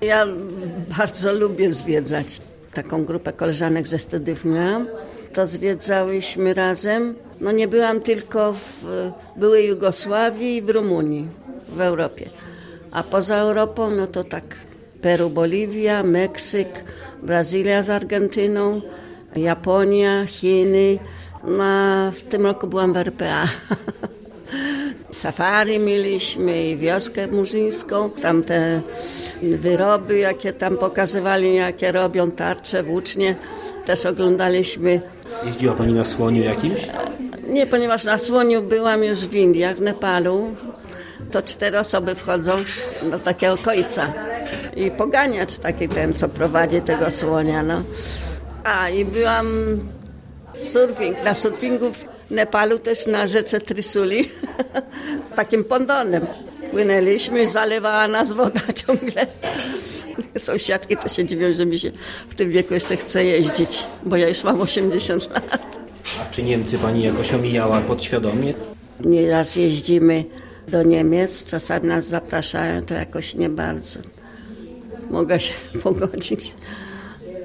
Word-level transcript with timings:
Ja 0.00 0.26
bardzo 0.98 1.32
lubię 1.32 1.74
zwiedzać. 1.74 2.40
Taką 2.74 3.04
grupę 3.04 3.32
koleżanek 3.32 3.86
ze 3.86 3.98
studiów 3.98 4.44
miałam. 4.44 4.86
To 5.32 5.46
zwiedzałyśmy 5.46 6.54
razem. 6.54 7.14
No 7.40 7.52
nie 7.52 7.68
byłam 7.68 8.00
tylko 8.00 8.52
w 8.52 8.84
byłej 9.36 9.68
Jugosławii 9.68 10.56
i 10.56 10.62
w 10.62 10.70
Rumunii, 10.70 11.28
w 11.68 11.80
Europie. 11.80 12.30
A 12.90 13.02
poza 13.02 13.36
Europą, 13.36 13.90
no 13.90 14.06
to 14.06 14.24
tak 14.24 14.44
Peru, 15.02 15.30
Boliwia, 15.30 16.02
Meksyk, 16.02 16.68
Brazylia 17.22 17.82
z 17.82 17.90
Argentyną, 17.90 18.80
Japonia, 19.36 20.26
Chiny. 20.26 20.98
No, 21.44 22.12
w 22.12 22.22
tym 22.22 22.46
roku 22.46 22.66
byłam 22.66 22.92
w 22.92 22.96
RPA. 22.96 23.44
Safari 25.16 25.78
mieliśmy 25.78 26.66
i 26.66 26.76
wioskę 26.76 27.26
murzyńską. 27.26 28.10
Tam 28.10 28.42
te 28.42 28.80
wyroby, 29.42 30.18
jakie 30.18 30.52
tam 30.52 30.76
pokazywali, 30.76 31.54
jakie 31.54 31.92
robią 31.92 32.30
tarcze, 32.30 32.82
włócznie, 32.82 33.36
też 33.86 34.06
oglądaliśmy. 34.06 35.00
Jeździła 35.46 35.74
Pani 35.74 35.92
na 35.92 36.04
słoniu 36.04 36.42
jakimś? 36.42 36.80
Nie, 37.48 37.66
ponieważ 37.66 38.04
na 38.04 38.18
słoniu 38.18 38.62
byłam 38.62 39.04
już 39.04 39.18
w 39.18 39.34
Indiach, 39.34 39.76
w 39.76 39.80
Nepalu. 39.80 40.54
To 41.30 41.42
cztery 41.42 41.78
osoby 41.78 42.14
wchodzą 42.14 42.56
do 43.10 43.18
takiego 43.18 43.56
końca. 43.56 44.12
I 44.76 44.90
poganiacz 44.90 45.58
taki 45.58 45.88
ten, 45.88 46.14
co 46.14 46.28
prowadzi 46.28 46.82
tego 46.82 47.10
słonia. 47.10 47.62
No. 47.62 47.82
A, 48.64 48.90
i 48.90 49.04
byłam 49.04 49.46
surfing, 50.54 51.24
na 51.24 51.34
surfingu 51.34 51.92
Nepalu 52.30 52.78
też 52.78 53.06
na 53.06 53.26
rzece 53.26 53.60
Trisuli, 53.60 54.28
takim 55.36 55.64
pondonem. 55.64 56.26
Płynęliśmy, 56.70 57.48
zalewała 57.48 58.08
nas 58.08 58.32
woda 58.32 58.60
ciągle. 58.86 59.26
Sąsiadki 60.38 60.96
to 60.96 61.08
się 61.08 61.24
dziwią, 61.24 61.52
że 61.52 61.66
mi 61.66 61.78
się 61.78 61.90
w 62.28 62.34
tym 62.34 62.50
wieku 62.50 62.74
jeszcze 62.74 62.96
chce 62.96 63.24
jeździć, 63.24 63.78
bo 64.02 64.16
ja 64.16 64.28
już 64.28 64.44
mam 64.44 64.60
80 64.60 65.30
lat. 65.30 65.58
A 66.20 66.32
czy 66.34 66.42
Niemcy 66.42 66.78
Pani 66.78 67.02
jakoś 67.02 67.34
omijała 67.34 67.80
podświadomie? 67.80 68.54
Nieraz 69.04 69.56
jeździmy 69.56 70.24
do 70.68 70.82
Niemiec, 70.82 71.44
czasami 71.44 71.88
nas 71.88 72.06
zapraszają, 72.06 72.82
to 72.82 72.94
jakoś 72.94 73.34
nie 73.34 73.48
bardzo. 73.48 73.98
Mogę 75.10 75.40
się 75.40 75.54
pogodzić 75.82 76.54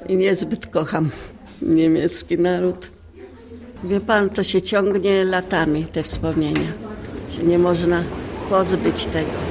i 0.10 0.16
niezbyt 0.16 0.70
kocham 0.70 1.10
niemiecki 1.62 2.38
naród. 2.38 2.92
Wie 3.84 4.00
pan, 4.00 4.30
to 4.30 4.44
się 4.44 4.62
ciągnie 4.62 5.24
latami, 5.24 5.86
te 5.86 6.04
wspomnienia. 6.04 6.72
Się 7.38 7.44
nie 7.44 7.60
można 7.60 8.04
pozbyć 8.50 9.06
tego. 9.06 9.51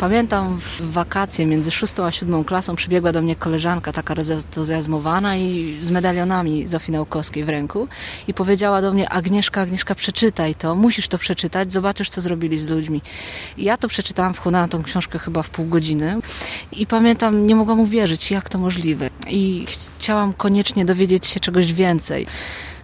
Pamiętam 0.00 0.58
w 0.60 0.92
wakacje 0.92 1.46
między 1.46 1.70
szóstą 1.70 2.04
a 2.04 2.12
siódmą 2.12 2.44
klasą 2.44 2.76
przybiegła 2.76 3.12
do 3.12 3.22
mnie 3.22 3.36
koleżanka 3.36 3.92
taka 3.92 4.14
rozjazmowana 4.56 5.36
i 5.36 5.74
z 5.82 5.90
medalionami 5.90 6.66
Zofii 6.66 6.92
Naukowskiej 6.92 7.44
w 7.44 7.48
ręku 7.48 7.88
i 8.28 8.34
powiedziała 8.34 8.82
do 8.82 8.92
mnie 8.92 9.08
Agnieszka, 9.08 9.60
Agnieszka 9.60 9.94
przeczytaj 9.94 10.54
to, 10.54 10.74
musisz 10.74 11.08
to 11.08 11.18
przeczytać, 11.18 11.72
zobaczysz 11.72 12.10
co 12.10 12.20
zrobili 12.20 12.58
z 12.58 12.68
ludźmi. 12.68 13.02
I 13.56 13.64
ja 13.64 13.76
to 13.76 13.88
przeczytałam, 13.88 14.34
wchłonęłam 14.34 14.68
tą 14.68 14.82
książkę 14.82 15.18
chyba 15.18 15.42
w 15.42 15.50
pół 15.50 15.66
godziny 15.66 16.16
i 16.72 16.86
pamiętam, 16.86 17.46
nie 17.46 17.56
mogłam 17.56 17.80
uwierzyć 17.80 18.30
jak 18.30 18.48
to 18.48 18.58
możliwe 18.58 19.10
i 19.28 19.66
chciałam 19.98 20.32
koniecznie 20.32 20.84
dowiedzieć 20.84 21.26
się 21.26 21.40
czegoś 21.40 21.72
więcej. 21.72 22.26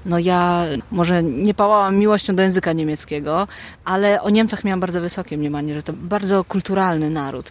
No 0.07 0.19
ja 0.19 0.65
może 0.91 1.23
nie 1.23 1.55
pałałam 1.55 1.97
miłością 1.97 2.37
do 2.37 2.43
języka 2.43 2.73
niemieckiego, 2.73 3.49
ale 3.85 4.23
o 4.23 4.31
Niemcach 4.31 4.65
miałam 4.65 4.81
bardzo 4.81 5.01
wysokie 5.01 5.39
mniemanie, 5.39 5.75
że 5.75 5.83
to 5.83 5.93
bardzo 5.93 6.45
kulturalny 6.45 7.11
naród. 7.11 7.51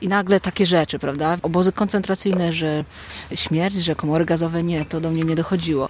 I 0.00 0.08
nagle 0.08 0.40
takie 0.40 0.66
rzeczy, 0.66 0.98
prawda? 0.98 1.38
Obozy 1.42 1.72
koncentracyjne, 1.72 2.52
że 2.52 2.84
śmierć, 3.34 3.74
że 3.74 3.94
komory 3.94 4.24
gazowe, 4.24 4.62
nie, 4.62 4.84
to 4.84 5.00
do 5.00 5.10
mnie 5.10 5.22
nie 5.22 5.36
dochodziło. 5.36 5.88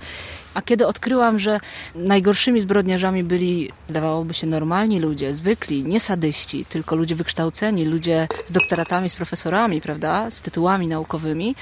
A 0.55 0.63
kiedy 0.63 0.87
odkryłam, 0.87 1.39
że 1.39 1.61
najgorszymi 1.95 2.61
zbrodniarzami 2.61 3.25
byli, 3.25 3.71
zdawałoby 3.89 4.35
się, 4.35 4.47
normalni 4.47 5.01
ludzie, 5.01 5.35
zwykli, 5.35 5.85
nie 5.85 6.01
sadyści, 6.01 6.65
tylko 6.65 6.97
ludzie 6.97 7.15
wykształceni, 7.15 7.85
ludzie 7.85 8.29
z 8.47 8.53
doktoratami, 8.53 9.11
z 9.11 9.15
profesorami, 9.15 9.81
prawda, 9.81 10.31
z 10.31 10.41
tytułami 10.41 10.89
naukowymi, 10.89 11.55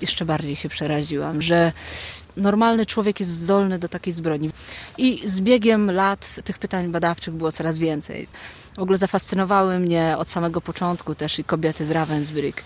jeszcze 0.00 0.24
bardziej 0.24 0.56
się 0.56 0.68
przeraziłam, 0.68 1.42
że 1.42 1.72
normalny 2.38 2.86
człowiek 2.86 3.20
jest 3.20 3.32
zdolny 3.32 3.78
do 3.78 3.88
takiej 3.88 4.12
zbrodni. 4.12 4.50
I 4.98 5.28
z 5.28 5.40
biegiem 5.40 5.90
lat 5.90 6.40
tych 6.44 6.58
pytań 6.58 6.88
badawczych 6.88 7.34
było 7.34 7.52
coraz 7.52 7.78
więcej. 7.78 8.28
W 8.76 8.78
ogóle 8.78 8.98
zafascynowały 8.98 9.78
mnie 9.78 10.14
od 10.18 10.28
samego 10.28 10.60
początku 10.60 11.14
też 11.14 11.38
i 11.38 11.44
kobiety 11.44 11.86
z 11.86 11.90
Ravensbrück. 11.90 12.62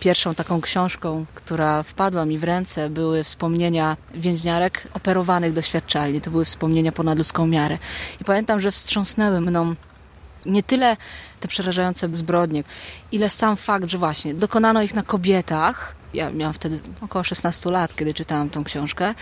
Pierwszą 0.00 0.34
taką 0.34 0.60
książką, 0.60 1.26
która 1.34 1.82
wpadła 1.82 2.24
mi 2.24 2.38
w 2.38 2.44
ręce, 2.44 2.90
były 2.90 3.24
wspomnienia 3.24 3.96
więźniarek 4.14 4.88
operowanych 4.94 5.52
doświadczalnie. 5.52 6.20
To 6.20 6.30
były 6.30 6.44
wspomnienia 6.44 6.92
ponad 6.92 7.18
ludzką 7.18 7.46
miarę. 7.46 7.78
I 8.20 8.24
pamiętam, 8.24 8.60
że 8.60 8.70
wstrząsnęły 8.70 9.40
mną 9.40 9.74
nie 10.46 10.62
tyle 10.62 10.96
te 11.40 11.48
przerażające 11.48 12.08
zbrodnie, 12.12 12.64
ile 13.12 13.30
sam 13.30 13.56
fakt, 13.56 13.86
że 13.86 13.98
właśnie 13.98 14.34
dokonano 14.34 14.82
ich 14.82 14.94
na 14.94 15.02
kobietach, 15.02 15.94
ja 16.14 16.30
miałam 16.30 16.52
wtedy 16.52 16.80
około 17.00 17.24
16 17.24 17.70
lat, 17.70 17.96
kiedy 17.96 18.14
czytałam 18.14 18.50
tą 18.50 18.64
książkę. 18.64 19.14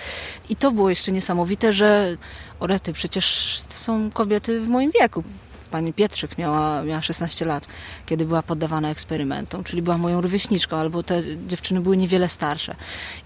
I 0.48 0.56
to 0.56 0.70
było 0.70 0.90
jeszcze 0.90 1.12
niesamowite, 1.12 1.72
że 1.72 2.16
orety, 2.60 2.92
przecież 2.92 3.56
to 3.68 3.74
są 3.74 4.10
kobiety 4.10 4.60
w 4.60 4.68
moim 4.68 4.90
wieku 5.00 5.24
pani 5.70 5.92
Pietrzyk 5.92 6.38
miała, 6.38 6.82
miała 6.82 7.02
16 7.02 7.44
lat, 7.44 7.66
kiedy 8.06 8.24
była 8.24 8.42
poddawana 8.42 8.90
eksperymentom, 8.90 9.64
czyli 9.64 9.82
była 9.82 9.98
moją 9.98 10.20
rówieśniczką, 10.20 10.76
albo 10.76 11.02
te 11.02 11.22
dziewczyny 11.46 11.80
były 11.80 11.96
niewiele 11.96 12.28
starsze. 12.28 12.76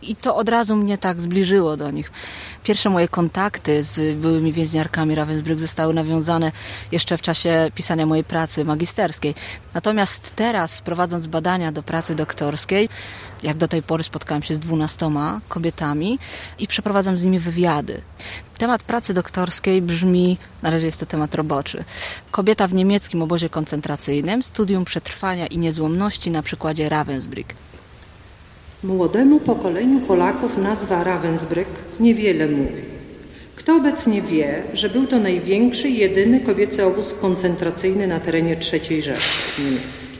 I 0.03 0.17
to 0.17 0.37
od 0.37 0.49
razu 0.49 0.77
mnie 0.77 0.99
tak 0.99 1.21
zbliżyło 1.21 1.77
do 1.77 1.91
nich. 1.91 2.13
Pierwsze 2.65 2.91
moje 2.91 3.09
kontakty 3.09 3.83
z 3.83 4.19
byłymi 4.19 4.53
więźniarkami 4.53 5.15
Ravensbrück 5.15 5.59
zostały 5.59 5.95
nawiązane 5.95 6.53
jeszcze 6.93 7.19
w 7.19 7.23
czasie 7.23 7.71
pisania 7.75 8.07
mojej 8.07 8.25
pracy 8.25 8.65
magisterskiej. 8.65 9.35
Natomiast 9.75 10.33
teraz, 10.37 10.81
prowadząc 10.81 11.27
badania 11.27 11.73
do 11.73 11.83
pracy 11.83 12.15
doktorskiej, 12.15 12.89
jak 13.43 13.57
do 13.57 13.69
tej 13.69 13.83
pory 13.83 14.03
spotkałam 14.03 14.43
się 14.43 14.55
z 14.55 14.59
dwunastoma 14.59 15.41
kobietami 15.49 16.19
i 16.59 16.67
przeprowadzam 16.67 17.17
z 17.17 17.25
nimi 17.25 17.39
wywiady. 17.39 18.01
Temat 18.59 18.83
pracy 18.83 19.15
doktorskiej 19.15 19.83
brzmi, 19.83 20.39
na 20.63 20.71
razie 20.71 20.87
jest 20.87 21.01
to 21.01 21.07
temat 21.07 21.35
roboczy. 21.35 21.85
Kobieta 22.31 22.69
w 22.69 22.75
niemieckim 22.75 23.23
obozie 23.23 23.49
koncentracyjnym, 23.49 24.43
studium 24.43 24.85
przetrwania 24.85 25.47
i 25.47 25.59
niezłomności 25.59 26.31
na 26.31 26.43
przykładzie 26.43 26.89
Ravensbrück. 26.89 27.55
Młodemu 28.83 29.41
pokoleniu 29.41 30.01
Polaków 30.01 30.59
nazwa 30.59 31.05
Ravensbrück 31.05 31.67
niewiele 32.01 32.47
mówi. 32.47 32.83
Kto 33.57 33.77
obecnie 33.77 34.23
wie, 34.23 34.63
że 34.73 34.91
był 34.91 35.07
to 35.07 35.19
największy 35.21 35.89
i 35.89 35.99
jedyny 35.99 36.41
kobiecy 36.41 36.87
obóz 36.87 37.15
koncentracyjny 37.21 38.07
na 38.07 38.21
terenie 38.21 38.57
III 38.73 39.03
Rzeszy 39.03 39.63
niemieckiej? 39.63 40.19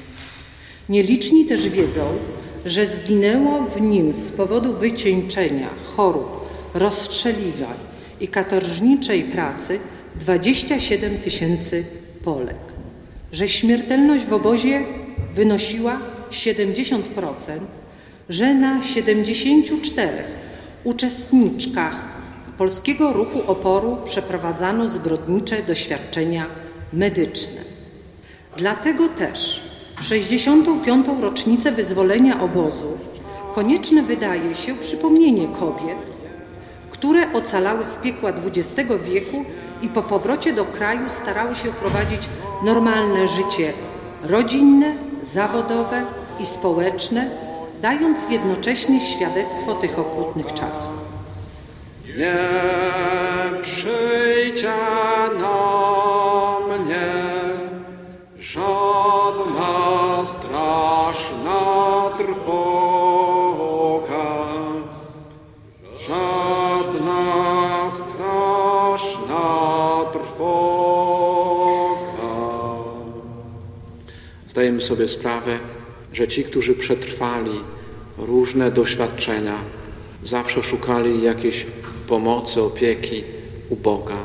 Nieliczni 0.89 1.45
też 1.45 1.69
wiedzą, 1.69 2.19
że 2.67 2.87
zginęło 2.87 3.63
w 3.63 3.81
nim 3.81 4.15
z 4.15 4.33
powodu 4.33 4.73
wycieńczenia, 4.73 5.69
chorób, 5.97 6.49
rozstrzeliwań 6.75 7.77
i 8.21 8.29
katorżniczej 8.29 9.23
pracy 9.23 9.79
27 10.17 11.19
tysięcy 11.19 11.85
Polek, 12.25 12.57
że 13.33 13.49
śmiertelność 13.49 14.25
w 14.25 14.33
obozie 14.33 14.83
wynosiła 15.35 15.99
70%, 16.31 17.01
że 18.29 18.55
na 18.55 18.83
74 18.83 20.13
uczestniczkach 20.85 22.15
polskiego 22.59 23.13
ruchu 23.13 23.43
oporu 23.47 23.99
przeprowadzano 24.05 24.89
zbrodnicze 24.89 25.63
doświadczenia 25.63 26.47
medyczne. 26.93 27.65
Dlatego 28.57 29.09
też 29.09 29.61
w 29.97 30.05
65. 30.05 31.07
rocznicę 31.21 31.73
wyzwolenia 31.73 32.41
obozu 32.41 32.99
konieczne 33.55 34.03
wydaje 34.03 34.55
się 34.55 34.75
przypomnienie 34.75 35.49
kobiet, 35.49 35.99
które 36.91 37.33
ocalały 37.33 37.85
z 37.85 37.97
piekła 37.97 38.31
XX 38.31 38.91
wieku 39.05 39.45
i 39.83 39.89
po 39.89 40.03
powrocie 40.03 40.53
do 40.53 40.65
kraju 40.65 41.11
starały 41.11 41.57
się 41.57 41.69
prowadzić 41.69 42.21
normalne 42.65 43.29
życie 43.29 43.73
rodzinne, 44.23 44.95
zawodowe 45.23 46.05
i 46.41 46.47
społeczne, 46.47 47.31
dając 47.83 48.31
jednocześnie 48.31 49.01
świadectwo 49.01 49.75
tych 49.75 49.99
okrutnych 49.99 50.47
czasów. 50.47 50.93
Nie 52.17 52.37
przyjdziano 53.63 55.05
zdajemy 74.55 74.81
sobie 74.81 75.09
sprawę, 75.09 75.59
że 76.13 76.29
ci, 76.29 76.45
którzy 76.45 76.75
przetrwali 76.75 77.61
różne 78.19 78.71
doświadczenia, 78.71 79.59
zawsze 80.25 80.63
szukali 80.63 81.23
jakiejś 81.23 81.67
pomocy, 82.09 82.63
opieki 82.63 83.25
u 83.69 83.77
Boga. 83.77 84.19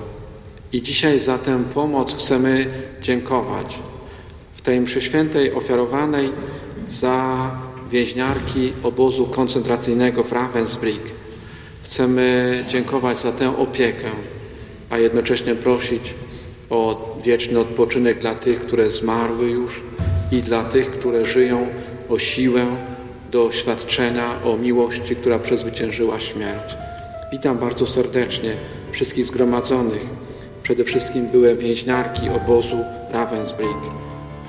I 0.73 0.81
dzisiaj 0.81 1.19
za 1.19 1.37
tę 1.37 1.63
pomoc 1.73 2.15
chcemy 2.15 2.67
dziękować. 3.01 3.79
W 4.55 4.61
tej 4.61 4.81
mszy 4.81 5.01
świętej 5.01 5.53
ofiarowanej 5.53 6.29
za 6.87 7.51
więźniarki 7.91 8.73
obozu 8.83 9.25
koncentracyjnego 9.25 10.23
w 10.23 10.31
Ravensbrück 10.31 11.09
chcemy 11.83 12.65
dziękować 12.69 13.19
za 13.19 13.31
tę 13.31 13.57
opiekę, 13.57 14.09
a 14.89 14.97
jednocześnie 14.97 15.55
prosić 15.55 16.13
o 16.69 17.09
wieczny 17.23 17.59
odpoczynek 17.59 18.19
dla 18.19 18.35
tych, 18.35 18.59
które 18.59 18.91
zmarły 18.91 19.49
już 19.49 19.81
i 20.31 20.41
dla 20.41 20.63
tych, 20.63 20.91
które 20.91 21.25
żyją, 21.25 21.67
o 22.09 22.19
siłę 22.19 22.65
do 23.31 23.51
świadczenia 23.51 24.43
o 24.43 24.57
miłości, 24.57 25.15
która 25.15 25.39
przezwyciężyła 25.39 26.19
śmierć. 26.19 26.75
Witam 27.31 27.57
bardzo 27.57 27.87
serdecznie 27.87 28.53
wszystkich 28.91 29.25
zgromadzonych, 29.25 30.05
przede 30.63 30.83
wszystkim 30.83 31.27
były 31.27 31.55
więźniarki 31.55 32.29
obozu 32.29 32.77
Ravensbrück, 33.11 33.81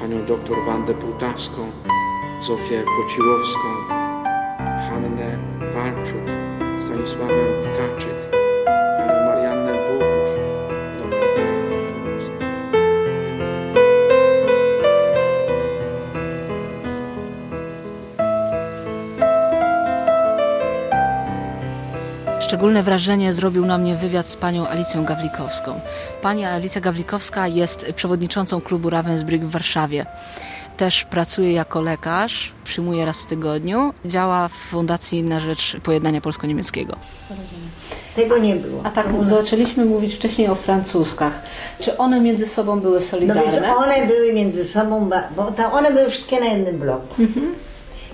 panią 0.01 0.27
doktor 0.27 0.57
Wandę 0.67 0.95
Półtawską, 0.95 1.71
Zofię 2.47 2.83
Pociłowską, 3.03 3.69
Hannę 4.91 5.39
Walczuk, 5.75 6.27
Stanisławę 6.87 7.63
Tkaczyk, 7.63 8.20
Szczególne 22.51 22.83
wrażenie 22.83 23.33
zrobił 23.33 23.67
na 23.67 23.79
mnie 23.79 23.97
wywiad 23.97 24.29
z 24.29 24.37
panią 24.37 24.69
Alicją 24.69 25.05
Gawlikowską. 25.05 25.81
Pani 26.23 26.45
Alicja 26.45 26.81
Gawlikowska 26.81 27.49
jest 27.49 27.87
przewodniczącą 27.97 28.61
klubu 28.61 28.89
Ravensbrück 28.91 29.41
w 29.41 29.51
Warszawie. 29.51 30.07
Też 30.77 31.05
pracuje 31.05 31.53
jako 31.53 31.81
lekarz, 31.81 32.53
przyjmuje 32.65 33.05
raz 33.05 33.23
w 33.23 33.27
tygodniu, 33.27 33.93
działa 34.05 34.49
w 34.49 34.53
Fundacji 34.53 35.23
na 35.23 35.41
rzecz 35.41 35.77
Pojednania 35.83 36.21
Polsko-Niemieckiego. 36.21 36.97
Tego 38.17 38.39
nie 38.39 38.57
było. 38.57 38.81
A 38.85 38.91
tak, 38.91 39.07
zaczęliśmy 39.23 39.85
mówić 39.85 40.15
wcześniej 40.15 40.49
o 40.49 40.55
francuskach. 40.55 41.43
Czy 41.81 41.97
one 41.97 42.21
między 42.21 42.47
sobą 42.47 42.81
były 42.81 43.01
No 43.01 43.07
solidarne? 43.07 43.43
więc 43.53 43.65
one 43.77 44.07
były 44.07 44.33
między 44.33 44.65
sobą, 44.65 45.11
bo 45.37 45.73
one 45.73 45.93
były 45.93 46.11
wszystkie 46.11 46.41
na 46.41 46.47
jednym 46.47 46.79
bloku. 46.79 47.15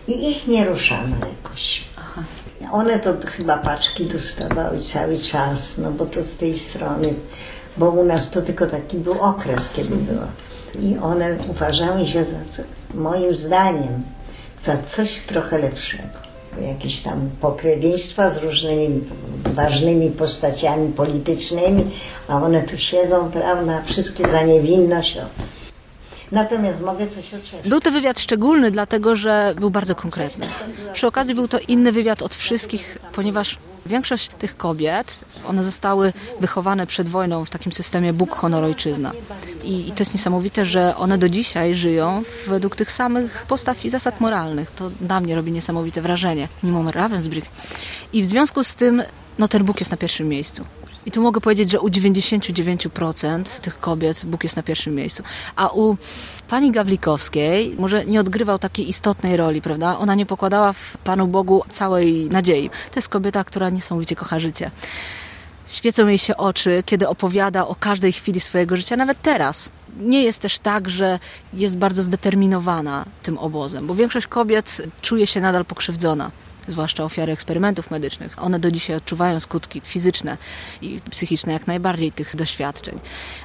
I 0.08 0.30
ich 0.30 0.46
nie 0.46 0.64
ruszano 0.64 1.16
jakoś. 1.42 1.84
One 2.72 2.98
to 2.98 3.14
chyba 3.26 3.58
paczki 3.58 4.06
dostawały 4.06 4.80
cały 4.80 5.18
czas, 5.18 5.78
no 5.78 5.90
bo 5.90 6.06
to 6.06 6.22
z 6.22 6.36
tej 6.36 6.56
strony, 6.56 7.14
bo 7.76 7.90
u 7.90 8.04
nas 8.04 8.30
to 8.30 8.42
tylko 8.42 8.66
taki 8.66 8.96
był 8.96 9.20
okres, 9.20 9.68
kiedy 9.68 9.96
było. 9.96 10.26
I 10.80 10.98
one 10.98 11.36
uważały 11.48 12.06
się 12.06 12.24
za, 12.24 12.36
moim 12.94 13.34
zdaniem, 13.34 14.02
za 14.62 14.78
coś 14.78 15.20
trochę 15.20 15.58
lepszego. 15.58 16.18
Jakieś 16.68 17.00
tam 17.00 17.30
pokrewieństwa 17.40 18.30
z 18.30 18.36
różnymi 18.36 19.00
ważnymi 19.44 20.10
postaciami 20.10 20.92
politycznymi, 20.92 21.80
a 22.28 22.42
one 22.42 22.62
tu 22.62 22.78
siedzą, 22.78 23.30
prawda, 23.30 23.82
wszystkie 23.82 24.28
za 24.28 24.42
niewinność. 24.42 25.18
Natomiast 26.32 26.82
mogę 26.82 27.06
coś 27.06 27.34
oczekać. 27.34 27.68
Był 27.68 27.80
to 27.80 27.90
wywiad 27.90 28.20
szczególny, 28.20 28.70
dlatego 28.70 29.16
że 29.16 29.54
był 29.60 29.70
bardzo 29.70 29.94
konkretny. 29.94 30.48
Przy 30.92 31.06
okazji 31.06 31.34
był 31.34 31.48
to 31.48 31.58
inny 31.58 31.92
wywiad 31.92 32.22
od 32.22 32.34
wszystkich, 32.34 32.98
ponieważ 33.12 33.58
większość 33.86 34.30
tych 34.38 34.56
kobiet, 34.56 35.24
one 35.46 35.64
zostały 35.64 36.12
wychowane 36.40 36.86
przed 36.86 37.08
wojną 37.08 37.44
w 37.44 37.50
takim 37.50 37.72
systemie 37.72 38.12
Bóg, 38.12 38.36
honor, 38.36 38.64
ojczyzna. 38.64 39.12
I, 39.64 39.88
I 39.88 39.92
to 39.92 40.00
jest 40.00 40.14
niesamowite, 40.14 40.64
że 40.64 40.96
one 40.96 41.18
do 41.18 41.28
dzisiaj 41.28 41.74
żyją 41.74 42.22
według 42.46 42.76
tych 42.76 42.92
samych 42.92 43.44
postaw 43.48 43.84
i 43.84 43.90
zasad 43.90 44.20
moralnych. 44.20 44.70
To 44.70 44.90
na 45.00 45.20
mnie 45.20 45.34
robi 45.34 45.52
niesamowite 45.52 46.02
wrażenie, 46.02 46.48
mimo 46.62 46.82
Ravensbrück. 46.82 47.46
I 48.12 48.22
w 48.22 48.26
związku 48.26 48.64
z 48.64 48.74
tym, 48.74 49.02
no 49.38 49.48
ten 49.48 49.64
Bóg 49.64 49.80
jest 49.80 49.90
na 49.90 49.96
pierwszym 49.96 50.28
miejscu. 50.28 50.64
I 51.06 51.10
tu 51.10 51.22
mogę 51.22 51.40
powiedzieć, 51.40 51.70
że 51.70 51.80
u 51.80 51.88
99% 51.88 53.60
tych 53.60 53.80
kobiet 53.80 54.24
Bóg 54.24 54.42
jest 54.42 54.56
na 54.56 54.62
pierwszym 54.62 54.94
miejscu. 54.94 55.22
A 55.56 55.68
u 55.68 55.96
pani 56.48 56.70
Gawlikowskiej 56.70 57.76
może 57.78 58.04
nie 58.04 58.20
odgrywał 58.20 58.58
takiej 58.58 58.88
istotnej 58.88 59.36
roli, 59.36 59.62
prawda? 59.62 59.98
Ona 59.98 60.14
nie 60.14 60.26
pokładała 60.26 60.72
w 60.72 60.96
Panu 61.04 61.26
Bogu 61.26 61.62
całej 61.68 62.28
nadziei. 62.30 62.70
To 62.70 62.96
jest 62.96 63.08
kobieta, 63.08 63.44
która 63.44 63.70
niesamowicie 63.70 64.16
kocha 64.16 64.38
życie. 64.38 64.70
Świecą 65.66 66.06
jej 66.06 66.18
się 66.18 66.36
oczy, 66.36 66.82
kiedy 66.86 67.08
opowiada 67.08 67.66
o 67.66 67.74
każdej 67.74 68.12
chwili 68.12 68.40
swojego 68.40 68.76
życia, 68.76 68.96
nawet 68.96 69.22
teraz. 69.22 69.70
Nie 70.00 70.22
jest 70.22 70.40
też 70.42 70.58
tak, 70.58 70.90
że 70.90 71.18
jest 71.54 71.78
bardzo 71.78 72.02
zdeterminowana 72.02 73.04
tym 73.22 73.38
obozem, 73.38 73.86
bo 73.86 73.94
większość 73.94 74.26
kobiet 74.26 74.82
czuje 75.00 75.26
się 75.26 75.40
nadal 75.40 75.64
pokrzywdzona 75.64 76.30
zwłaszcza 76.68 77.04
ofiary 77.04 77.32
eksperymentów 77.32 77.90
medycznych. 77.90 78.42
One 78.42 78.58
do 78.58 78.70
dzisiaj 78.70 78.96
odczuwają 78.96 79.40
skutki 79.40 79.80
fizyczne 79.80 80.36
i 80.82 81.00
psychiczne 81.10 81.52
jak 81.52 81.66
najbardziej 81.66 82.12
tych 82.12 82.36
doświadczeń. 82.36 82.98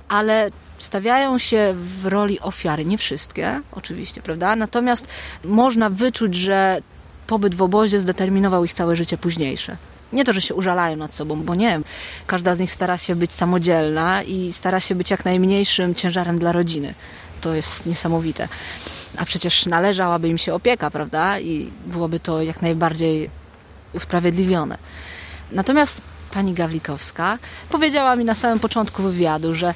Ale 0.07 0.51
stawiają 0.77 1.37
się 1.37 1.75
w 1.75 2.05
roli 2.05 2.39
ofiary, 2.39 2.85
nie 2.85 2.97
wszystkie, 2.97 3.61
oczywiście, 3.71 4.21
prawda? 4.21 4.55
Natomiast 4.55 5.07
można 5.43 5.89
wyczuć, 5.89 6.35
że 6.35 6.81
pobyt 7.27 7.55
w 7.55 7.61
obozie 7.61 7.99
zdeterminował 7.99 8.65
ich 8.65 8.73
całe 8.73 8.95
życie 8.95 9.17
późniejsze. 9.17 9.77
Nie 10.13 10.25
to, 10.25 10.33
że 10.33 10.41
się 10.41 10.55
użalają 10.55 10.95
nad 10.97 11.13
sobą, 11.13 11.43
bo 11.43 11.55
nie. 11.55 11.79
Każda 12.27 12.55
z 12.55 12.59
nich 12.59 12.71
stara 12.71 12.97
się 12.97 13.15
być 13.15 13.33
samodzielna 13.33 14.23
i 14.23 14.53
stara 14.53 14.79
się 14.79 14.95
być 14.95 15.11
jak 15.11 15.25
najmniejszym 15.25 15.95
ciężarem 15.95 16.39
dla 16.39 16.51
rodziny. 16.51 16.93
To 17.41 17.55
jest 17.55 17.85
niesamowite. 17.85 18.47
A 19.17 19.25
przecież 19.25 19.65
należałaby 19.65 20.29
im 20.29 20.37
się 20.37 20.53
opieka, 20.53 20.91
prawda? 20.91 21.39
I 21.39 21.71
byłoby 21.85 22.19
to 22.19 22.41
jak 22.41 22.61
najbardziej 22.61 23.29
usprawiedliwione. 23.93 24.77
Natomiast 25.51 26.01
pani 26.33 26.53
Gawlikowska 26.53 27.37
powiedziała 27.69 28.15
mi 28.15 28.25
na 28.25 28.35
samym 28.35 28.59
początku 28.59 29.03
wywiadu, 29.03 29.53
że 29.53 29.73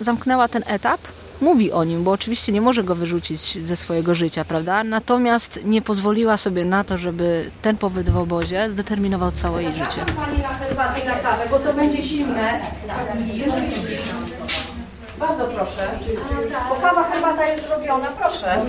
zamknęła 0.00 0.48
ten 0.48 0.62
etap, 0.66 1.00
mówi 1.40 1.72
o 1.72 1.84
nim, 1.84 2.04
bo 2.04 2.10
oczywiście 2.10 2.52
nie 2.52 2.60
może 2.60 2.84
go 2.84 2.94
wyrzucić 2.94 3.64
ze 3.64 3.76
swojego 3.76 4.14
życia, 4.14 4.44
prawda? 4.44 4.84
Natomiast 4.84 5.60
nie 5.64 5.82
pozwoliła 5.82 6.36
sobie 6.36 6.64
na 6.64 6.84
to, 6.84 6.98
żeby 6.98 7.50
ten 7.62 7.76
pobyt 7.76 8.10
w 8.10 8.16
obozie 8.16 8.70
zdeterminował 8.70 9.30
całe 9.30 9.62
jej 9.62 9.72
życie. 9.72 10.04
Pani 10.16 10.38
na 10.38 10.48
herbatę 10.48 11.00
i 11.00 11.06
na 11.06 11.14
kawę, 11.14 11.44
bo 11.50 11.58
to 11.58 11.74
będzie 11.74 12.02
zimne. 12.02 12.60
Bardzo 15.18 15.44
proszę. 15.44 15.98
Bo 16.68 16.74
kawa, 16.74 17.04
herbata 17.04 17.46
jest 17.46 17.66
zrobiona, 17.66 18.06
proszę. 18.06 18.60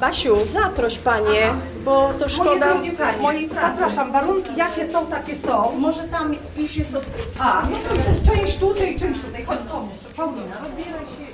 Basiu, 0.00 0.36
zaproś 0.46 0.98
panie, 0.98 1.50
bo 1.84 2.12
to 2.18 2.28
szkoda 2.28 2.50
Moje 2.50 2.60
drogie 2.60 2.92
panie, 2.92 3.18
mojej 3.18 3.48
pracy. 3.48 3.78
zapraszam, 3.78 4.12
warunki 4.12 4.56
jakie 4.56 4.88
są, 4.88 5.06
takie 5.06 5.36
są. 5.36 5.78
Może 5.78 6.02
tam 6.02 6.34
już 6.56 6.76
jest 6.76 6.94
od... 6.94 7.04
A, 7.40 7.62
no 7.70 7.76
to 7.88 7.96
też 8.02 8.36
część 8.36 8.58
tutaj, 8.58 8.98
część 9.00 9.20
tutaj. 9.20 9.44
Chodź, 9.44 9.58
pomóż. 9.70 9.94
Paulina, 10.16 10.56
odbieraj 10.66 11.00
się. 11.00 11.28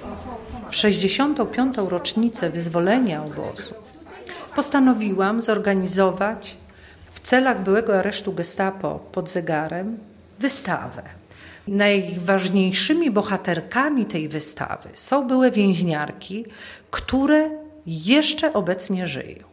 W 0.71 0.77
65. 0.77 1.77
rocznicę 1.89 2.51
wyzwolenia 2.51 3.25
obozu 3.25 3.75
postanowiłam 4.55 5.43
zorganizować 5.43 6.57
w 7.13 7.21
celach 7.21 7.63
byłego 7.63 7.99
aresztu 7.99 8.33
Gestapo 8.33 8.99
pod 9.13 9.31
zegarem 9.31 9.99
wystawę. 10.39 11.03
Najważniejszymi 11.69 13.11
bohaterkami 13.11 14.07
tej 14.07 14.29
wystawy 14.29 14.89
są 14.95 15.27
były 15.27 15.51
więźniarki, 15.51 16.45
które 16.91 17.51
jeszcze 17.87 18.53
obecnie 18.53 19.07
żyją. 19.07 19.45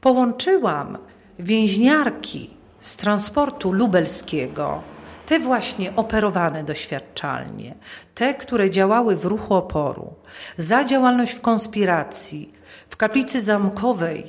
Połączyłam 0.00 0.98
więźniarki 1.38 2.50
z 2.80 2.96
transportu 2.96 3.72
lubelskiego, 3.72 4.82
te 5.26 5.38
właśnie 5.38 5.96
operowane 5.96 6.64
doświadczalnie, 6.64 7.74
te, 8.14 8.34
które 8.34 8.70
działały 8.70 9.16
w 9.16 9.24
ruchu 9.24 9.54
oporu, 9.54 10.14
za 10.56 10.84
działalność 10.84 11.32
w 11.32 11.40
konspiracji, 11.40 12.52
w 12.90 12.96
kaplicy 12.96 13.42
zamkowej 13.42 14.26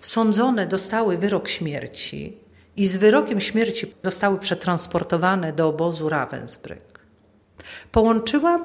sądzone 0.00 0.66
dostały 0.66 1.18
wyrok 1.18 1.48
śmierci 1.48 2.39
i 2.76 2.86
z 2.86 2.96
wyrokiem 2.96 3.40
śmierci 3.40 3.94
zostały 4.02 4.38
przetransportowane 4.38 5.52
do 5.52 5.68
obozu 5.68 6.08
Ravensbrück. 6.08 7.00
Połączyłam 7.92 8.64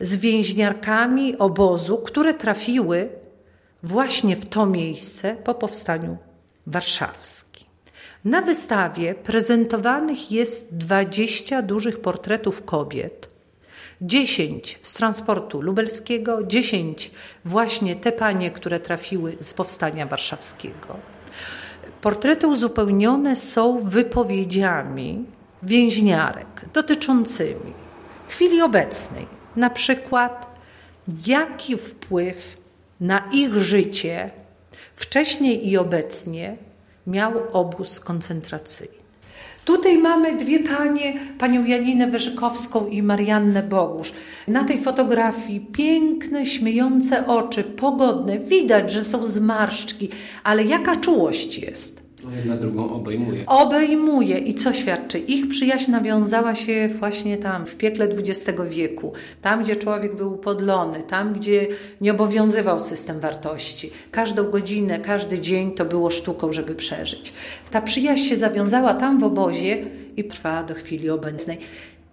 z 0.00 0.16
więźniarkami 0.16 1.38
obozu, 1.38 1.98
które 1.98 2.34
trafiły 2.34 3.08
właśnie 3.82 4.36
w 4.36 4.48
to 4.48 4.66
miejsce 4.66 5.36
po 5.44 5.54
powstaniu 5.54 6.16
warszawskim. 6.66 7.66
Na 8.24 8.42
wystawie 8.42 9.14
prezentowanych 9.14 10.32
jest 10.32 10.74
20 10.74 11.62
dużych 11.62 12.00
portretów 12.00 12.64
kobiet, 12.64 13.28
10 14.00 14.78
z 14.82 14.94
transportu 14.94 15.60
lubelskiego, 15.62 16.42
10 16.42 17.10
właśnie 17.44 17.96
te 17.96 18.12
panie, 18.12 18.50
które 18.50 18.80
trafiły 18.80 19.36
z 19.40 19.54
powstania 19.54 20.06
warszawskiego. 20.06 20.96
Portrety 22.00 22.46
uzupełnione 22.46 23.36
są 23.36 23.78
wypowiedziami 23.78 25.24
więźniarek 25.62 26.64
dotyczącymi 26.72 27.72
chwili 28.28 28.62
obecnej, 28.62 29.26
na 29.56 29.70
przykład 29.70 30.60
jaki 31.26 31.76
wpływ 31.76 32.56
na 33.00 33.22
ich 33.32 33.54
życie 33.54 34.30
wcześniej 34.96 35.68
i 35.68 35.78
obecnie 35.78 36.56
miał 37.06 37.32
obóz 37.52 38.00
koncentracyjny. 38.00 38.95
Tutaj 39.66 39.98
mamy 39.98 40.36
dwie 40.36 40.60
panie, 40.60 41.14
panią 41.38 41.64
Janinę 41.64 42.06
Wyżykowską 42.06 42.86
i 42.86 43.02
Mariannę 43.02 43.62
Bogusz. 43.62 44.12
Na 44.48 44.64
tej 44.64 44.78
fotografii 44.78 45.60
piękne, 45.60 46.46
śmiejące 46.46 47.26
oczy, 47.26 47.64
pogodne. 47.64 48.38
Widać, 48.38 48.92
że 48.92 49.04
są 49.04 49.26
zmarszczki, 49.26 50.08
ale 50.44 50.64
jaka 50.64 50.96
czułość 50.96 51.58
jest. 51.58 52.05
Jedna 52.34 52.56
drugą 52.56 52.90
obejmuje. 52.90 53.46
Obejmuje 53.46 54.38
i 54.38 54.54
co 54.54 54.72
świadczy? 54.72 55.18
Ich 55.18 55.48
przyjaźń 55.48 55.90
nawiązała 55.90 56.54
się 56.54 56.88
właśnie 56.98 57.36
tam, 57.36 57.66
w 57.66 57.76
piekle 57.76 58.04
XX 58.04 58.60
wieku. 58.68 59.12
Tam, 59.42 59.64
gdzie 59.64 59.76
człowiek 59.76 60.16
był 60.16 60.34
upodlony, 60.34 61.02
tam, 61.02 61.32
gdzie 61.32 61.66
nie 62.00 62.10
obowiązywał 62.10 62.80
system 62.80 63.20
wartości. 63.20 63.90
Każdą 64.10 64.50
godzinę, 64.50 64.98
każdy 64.98 65.40
dzień 65.40 65.72
to 65.72 65.84
było 65.84 66.10
sztuką, 66.10 66.52
żeby 66.52 66.74
przeżyć. 66.74 67.32
Ta 67.70 67.80
przyjaźń 67.80 68.28
się 68.28 68.36
zawiązała 68.36 68.94
tam 68.94 69.20
w 69.20 69.24
obozie 69.24 69.86
i 70.16 70.24
trwa 70.24 70.62
do 70.62 70.74
chwili 70.74 71.10
obecnej 71.10 71.58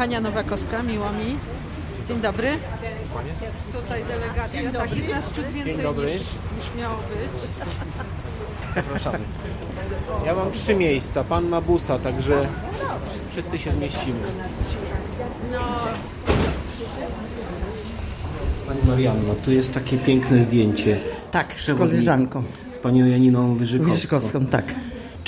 Hania 0.10 0.22
Nowakowska, 0.22 0.84
miło 0.84 1.06
mi. 1.12 1.38
Dzień 2.08 2.22
dobry. 2.22 2.48
Tutaj 3.74 4.04
delegacja. 4.04 4.72
Tak, 4.80 4.98
jest 4.98 5.10
nas 5.10 5.34
ciut 5.34 5.46
więcej 5.46 5.74
Dzień 5.74 5.84
dobry. 5.84 6.06
niż, 6.08 6.20
niż 6.20 6.82
miało 6.82 6.96
być. 6.96 7.42
Zapraszamy. 8.76 9.20
Ja 10.26 10.36
mam 10.36 10.52
trzy 10.52 10.76
miejsca. 10.76 11.24
Pan 11.24 11.46
ma 11.50 11.62
busa, 11.62 12.00
także 12.00 12.48
wszyscy 13.32 13.60
się 13.60 13.72
zmieścimy. 13.72 14.20
Pani 18.68 18.80
Marianno, 18.88 19.36
tu 19.46 19.52
jest 19.52 19.74
takie 19.74 19.98
piękne 19.98 20.44
zdjęcie 20.44 21.00
Tak, 21.32 21.54
z 21.62 21.78
koleżanką. 21.78 22.44
z 22.76 22.78
panią 22.78 23.06
Janiną 23.06 23.56
Wyżykowską. 23.56 23.96
Wyżykowską, 23.96 24.46
tak. 24.46 24.66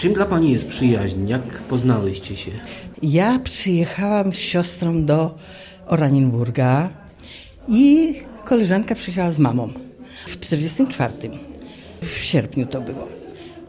Czym 0.02 0.14
dla 0.14 0.26
pani 0.26 0.52
jest 0.52 0.68
przyjaźń? 0.68 1.28
Jak 1.28 1.42
poznałyście 1.42 2.36
się? 2.36 2.52
Ja 3.04 3.40
przyjechałam 3.40 4.34
z 4.34 4.38
siostrą 4.38 5.06
do 5.06 5.38
Oranienburga 5.88 6.90
i 7.68 8.14
koleżanka 8.46 8.96
przyjechała 8.96 9.32
z 9.32 9.40
mamą 9.40 9.70
w 10.28 10.40
44. 10.40 11.14
W 12.02 12.18
sierpniu 12.18 12.66
to 12.66 12.82
było. 12.82 13.08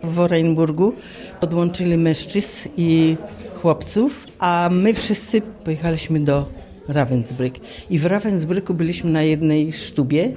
W 0.03 0.21
Oranienburgu 0.21 0.93
podłączyli 1.41 1.97
mężczyzn 1.97 2.69
i 2.77 3.17
chłopców, 3.55 4.27
a 4.39 4.71
my 4.73 4.95
wszyscy 4.95 5.41
pojechaliśmy 5.41 6.21
do 6.21 6.47
Ravensbrück. 6.89 7.61
I 7.91 7.99
w 7.99 8.05
Ravensbrücku 8.05 8.75
byliśmy 8.75 9.11
na 9.11 9.23
jednej 9.23 9.73
sztubie 9.73 10.33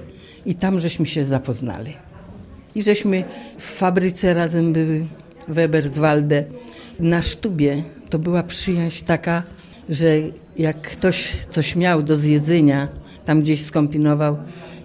i 0.45 0.55
tam 0.55 0.79
żeśmy 0.79 1.05
się 1.05 1.25
zapoznali. 1.25 1.93
I 2.75 2.83
żeśmy 2.83 3.23
w 3.57 3.63
fabryce 3.63 4.33
razem 4.33 4.73
były, 4.73 5.05
w 5.47 5.57
Eberswalde. 5.57 6.43
Na 6.99 7.21
sztubie 7.21 7.83
to 8.09 8.19
była 8.19 8.43
przyjaźń 8.43 9.05
taka, 9.05 9.43
że 9.89 10.07
jak 10.57 10.81
ktoś 10.81 11.33
coś 11.49 11.75
miał 11.75 12.03
do 12.03 12.15
zjedzenia, 12.15 12.87
tam 13.25 13.41
gdzieś 13.41 13.65
skombinował, 13.65 14.37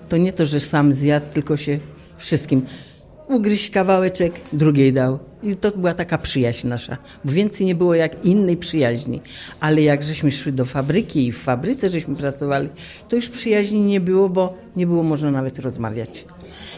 to 0.09 0.17
nie 0.17 0.33
to, 0.33 0.47
że 0.47 0.61
sam 0.61 0.93
zjadł, 0.93 1.26
tylko 1.35 1.57
się 1.57 1.79
wszystkim 2.19 2.62
ugryźć 3.29 3.71
kawałeczek, 3.71 4.33
drugiej 4.52 4.93
dał. 4.93 5.19
I 5.43 5.57
to 5.57 5.71
była 5.71 5.95
taka 5.95 6.19
przyjaźń 6.19 6.69
nasza. 6.69 6.97
Bo 7.25 7.33
więcej 7.33 7.67
nie 7.67 7.75
było 7.75 7.95
jak 7.95 8.25
innej 8.25 8.57
przyjaźni. 8.57 9.21
Ale 9.61 9.83
jak 9.83 10.02
żeśmy 10.02 10.31
szły 10.31 10.52
do 10.52 10.64
fabryki 10.64 11.26
i 11.26 11.33
w 11.33 11.38
fabryce 11.38 11.90
żeśmy 11.90 12.17
pracowali, 12.17 12.69
to 13.09 13.17
już 13.17 13.29
przyjaźni 13.29 13.81
nie 13.81 14.00
było, 14.00 14.29
bo 14.29 14.59
nie 14.76 14.87
było 14.87 15.02
można 15.02 15.31
nawet 15.31 15.59
rozmawiać. 15.59 16.25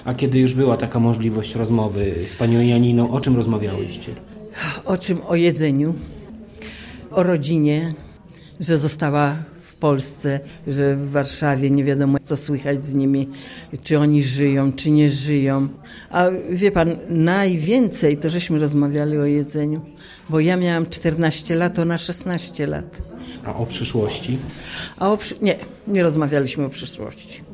A 0.05 0.15
kiedy 0.15 0.39
już 0.39 0.55
była 0.55 0.77
taka 0.77 1.01
możliwość 1.01 1.55
rozmowy 1.55 2.15
z 2.27 2.37
panią 2.37 2.61
Janiną, 2.61 3.11
o 3.11 3.21
czym 3.21 3.37
rozmawiałyście? 3.37 4.13
O 4.85 4.99
czym? 4.99 5.19
O 5.29 5.35
jedzeniu, 5.35 5.95
o 7.11 7.23
rodzinie, 7.23 7.89
że 8.61 8.79
została 8.79 9.37
w 9.63 9.75
Polsce, 9.75 10.41
że 10.67 10.97
w 10.97 11.11
Warszawie 11.11 11.71
nie 11.71 11.85
wiadomo 11.85 12.19
co 12.25 12.37
słychać 12.37 12.85
z 12.85 12.95
nimi, 12.95 13.29
czy 13.83 13.99
oni 13.99 14.25
żyją, 14.25 14.73
czy 14.73 14.91
nie 14.91 15.09
żyją. 15.09 15.69
A 16.11 16.25
wie 16.51 16.73
pan, 16.73 16.97
najwięcej 17.09 18.17
to 18.17 18.31
żeśmy 18.31 18.59
rozmawiali 18.59 19.19
o 19.19 19.25
jedzeniu, 19.25 19.81
bo 20.31 20.41
ja 20.41 20.57
miałam 20.57 20.87
14 20.87 21.55
lat, 21.55 21.79
ona 21.79 21.99
16 21.99 22.67
lat. 22.67 22.99
A 23.45 23.57
o 23.57 23.67
przyszłości? 23.67 24.39
A 24.99 25.13
o 25.13 25.19
nie, 25.43 25.57
nie 25.89 26.03
rozmawialiśmy 26.03 26.65
o 26.65 26.69
przyszłości. 26.69 27.52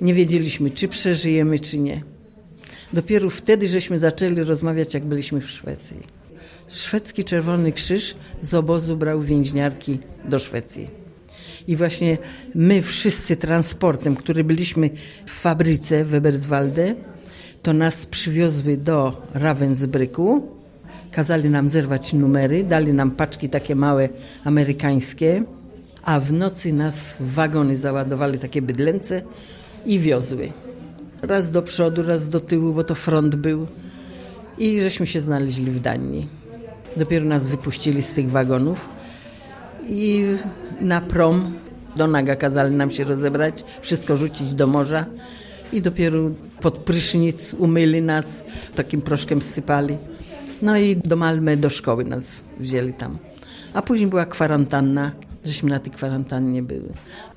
Nie 0.00 0.14
wiedzieliśmy, 0.14 0.70
czy 0.70 0.88
przeżyjemy, 0.88 1.58
czy 1.58 1.78
nie. 1.78 2.02
Dopiero 2.92 3.30
wtedy 3.30 3.68
żeśmy 3.68 3.98
zaczęli 3.98 4.40
rozmawiać, 4.40 4.94
jak 4.94 5.04
byliśmy 5.04 5.40
w 5.40 5.50
Szwecji. 5.50 5.96
Szwedzki 6.68 7.24
Czerwony 7.24 7.72
Krzyż 7.72 8.14
z 8.42 8.54
obozu 8.54 8.96
brał 8.96 9.22
więźniarki 9.22 9.98
do 10.24 10.38
Szwecji. 10.38 10.88
I 11.68 11.76
właśnie 11.76 12.18
my 12.54 12.82
wszyscy 12.82 13.36
transportem, 13.36 14.16
który 14.16 14.44
byliśmy 14.44 14.90
w 15.26 15.30
fabryce 15.30 16.04
w 16.04 16.14
Eberswalde, 16.14 16.94
to 17.62 17.72
nas 17.72 18.06
przywiozły 18.06 18.76
do 18.76 19.22
Ravensbrücku, 19.34 20.40
kazali 21.12 21.50
nam 21.50 21.68
zerwać 21.68 22.12
numery, 22.12 22.64
dali 22.64 22.92
nam 22.92 23.10
paczki 23.10 23.48
takie 23.48 23.74
małe 23.74 24.08
amerykańskie, 24.44 25.42
a 26.02 26.20
w 26.20 26.32
nocy 26.32 26.72
nas 26.72 27.16
wagony 27.20 27.76
załadowali 27.76 28.38
takie 28.38 28.62
bydlęce 28.62 29.22
i 29.86 29.98
wiozły. 29.98 30.52
Raz 31.22 31.50
do 31.50 31.62
przodu, 31.62 32.02
raz 32.02 32.30
do 32.30 32.40
tyłu, 32.40 32.72
bo 32.72 32.84
to 32.84 32.94
front 32.94 33.34
był. 33.34 33.66
I 34.58 34.80
żeśmy 34.80 35.06
się 35.06 35.20
znaleźli 35.20 35.70
w 35.70 35.80
Danii. 35.80 36.28
Dopiero 36.96 37.24
nas 37.24 37.46
wypuścili 37.46 38.02
z 38.02 38.14
tych 38.14 38.30
wagonów 38.30 38.88
i 39.88 40.24
na 40.80 41.00
prom 41.00 41.52
do 41.96 42.06
naga 42.06 42.36
kazali 42.36 42.74
nam 42.74 42.90
się 42.90 43.04
rozebrać, 43.04 43.64
wszystko 43.80 44.16
rzucić 44.16 44.52
do 44.52 44.66
morza 44.66 45.06
i 45.72 45.82
dopiero 45.82 46.18
pod 46.60 46.78
prysznic 46.78 47.54
umyli 47.54 48.02
nas, 48.02 48.44
takim 48.74 49.02
proszkiem 49.02 49.42
sypali. 49.42 49.98
No 50.62 50.76
i 50.78 50.96
do 50.96 51.16
Malmę, 51.16 51.56
do 51.56 51.70
szkoły 51.70 52.04
nas 52.04 52.40
wzięli 52.60 52.92
tam. 52.92 53.18
A 53.74 53.82
później 53.82 54.08
była 54.08 54.26
kwarantanna, 54.26 55.12
żeśmy 55.44 55.70
na 55.70 55.78
tej 55.78 55.92
kwarantannie 55.92 56.62
były. 56.62 56.88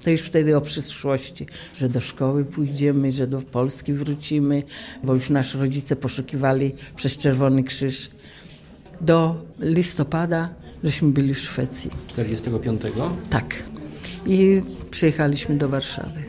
To 0.04 0.10
już 0.10 0.22
wtedy 0.22 0.58
o 0.58 0.62
przyszłości, 0.62 1.46
że 1.78 1.90
do 1.90 2.02
szkoły 2.02 2.46
pójdziemy, 2.46 3.12
że 3.12 3.28
do 3.28 3.42
Polski 3.42 3.94
wrócimy, 3.94 4.64
bo 5.04 5.16
już 5.16 5.30
nasi 5.30 5.58
rodzice 5.58 5.96
poszukiwali 5.96 6.76
przez 6.96 7.18
Czerwony 7.18 7.64
Krzyż. 7.64 8.10
Do 9.02 9.46
listopada 9.60 10.50
żeśmy 10.84 11.12
byli 11.12 11.34
w 11.34 11.40
Szwecji. 11.40 11.92
45? 12.08 12.82
Tak. 13.30 13.56
I 14.26 14.62
przyjechaliśmy 14.92 15.58
do 15.58 15.70
Warszawy 15.70 16.24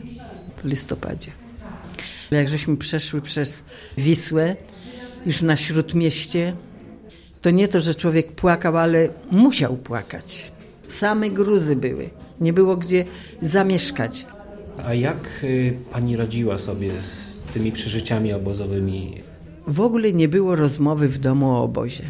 w 0.63 0.65
listopadzie. 0.65 1.31
Jak 2.31 2.49
żeśmy 2.49 2.77
przeszły 2.77 3.21
przez 3.21 3.63
Wisłę, 3.97 4.55
już 5.25 5.41
na 5.41 5.57
śródmieście, 5.57 6.55
to 7.41 7.49
nie 7.49 7.67
to, 7.67 7.81
że 7.81 7.95
człowiek 7.95 8.31
płakał, 8.31 8.77
ale 8.77 9.09
musiał 9.31 9.77
płakać. 9.77 10.51
Same 10.87 11.29
gruzy 11.29 11.75
były. 11.75 12.09
Nie 12.41 12.53
było 12.53 12.77
gdzie 12.77 13.05
zamieszkać. 13.41 14.25
A 14.85 14.93
jak 14.93 15.17
y, 15.43 15.73
pani 15.91 16.15
radziła 16.15 16.57
sobie 16.57 16.91
z 17.01 17.37
tymi 17.53 17.71
przeżyciami 17.71 18.33
obozowymi? 18.33 19.21
W 19.67 19.81
ogóle 19.81 20.13
nie 20.13 20.27
było 20.27 20.55
rozmowy 20.55 21.09
w 21.09 21.17
domu 21.17 21.51
o 21.51 21.63
obozie. 21.63 22.03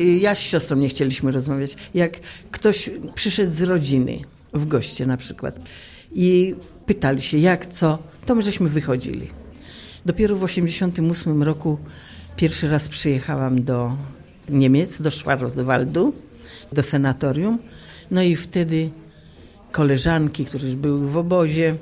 Y, 0.00 0.04
Ja 0.04 0.34
z 0.34 0.38
siostrą 0.38 0.76
nie 0.76 0.88
chcieliśmy 0.88 1.32
rozmawiać. 1.32 1.76
Jak 1.94 2.20
ktoś 2.50 2.90
przyszedł 3.14 3.52
z 3.52 3.62
rodziny, 3.62 4.18
w 4.52 4.66
goście 4.66 5.06
na 5.06 5.16
przykład, 5.16 5.58
i 6.12 6.54
pytali 6.86 7.22
się 7.22 7.38
jak, 7.38 7.66
co, 7.66 7.98
to 8.26 8.34
my 8.34 8.42
żeśmy 8.42 8.68
wychodzili. 8.68 9.28
Dopiero 10.06 10.36
w 10.36 10.46
1988 10.46 11.42
roku 11.42 11.78
pierwszy 12.36 12.68
raz 12.68 12.88
przyjechałam 12.88 13.64
do 13.64 13.96
Niemiec, 14.48 15.02
do 15.02 15.10
Schwarzwaldu, 15.10 16.12
do 16.74 16.82
senatorium. 16.82 17.58
No 18.10 18.22
i 18.22 18.36
wtedy 18.36 18.90
koleżanki, 19.72 20.44
które 20.44 20.64
już 20.64 20.74
były 20.74 21.10
w 21.10 21.16
obozie, 21.16 21.74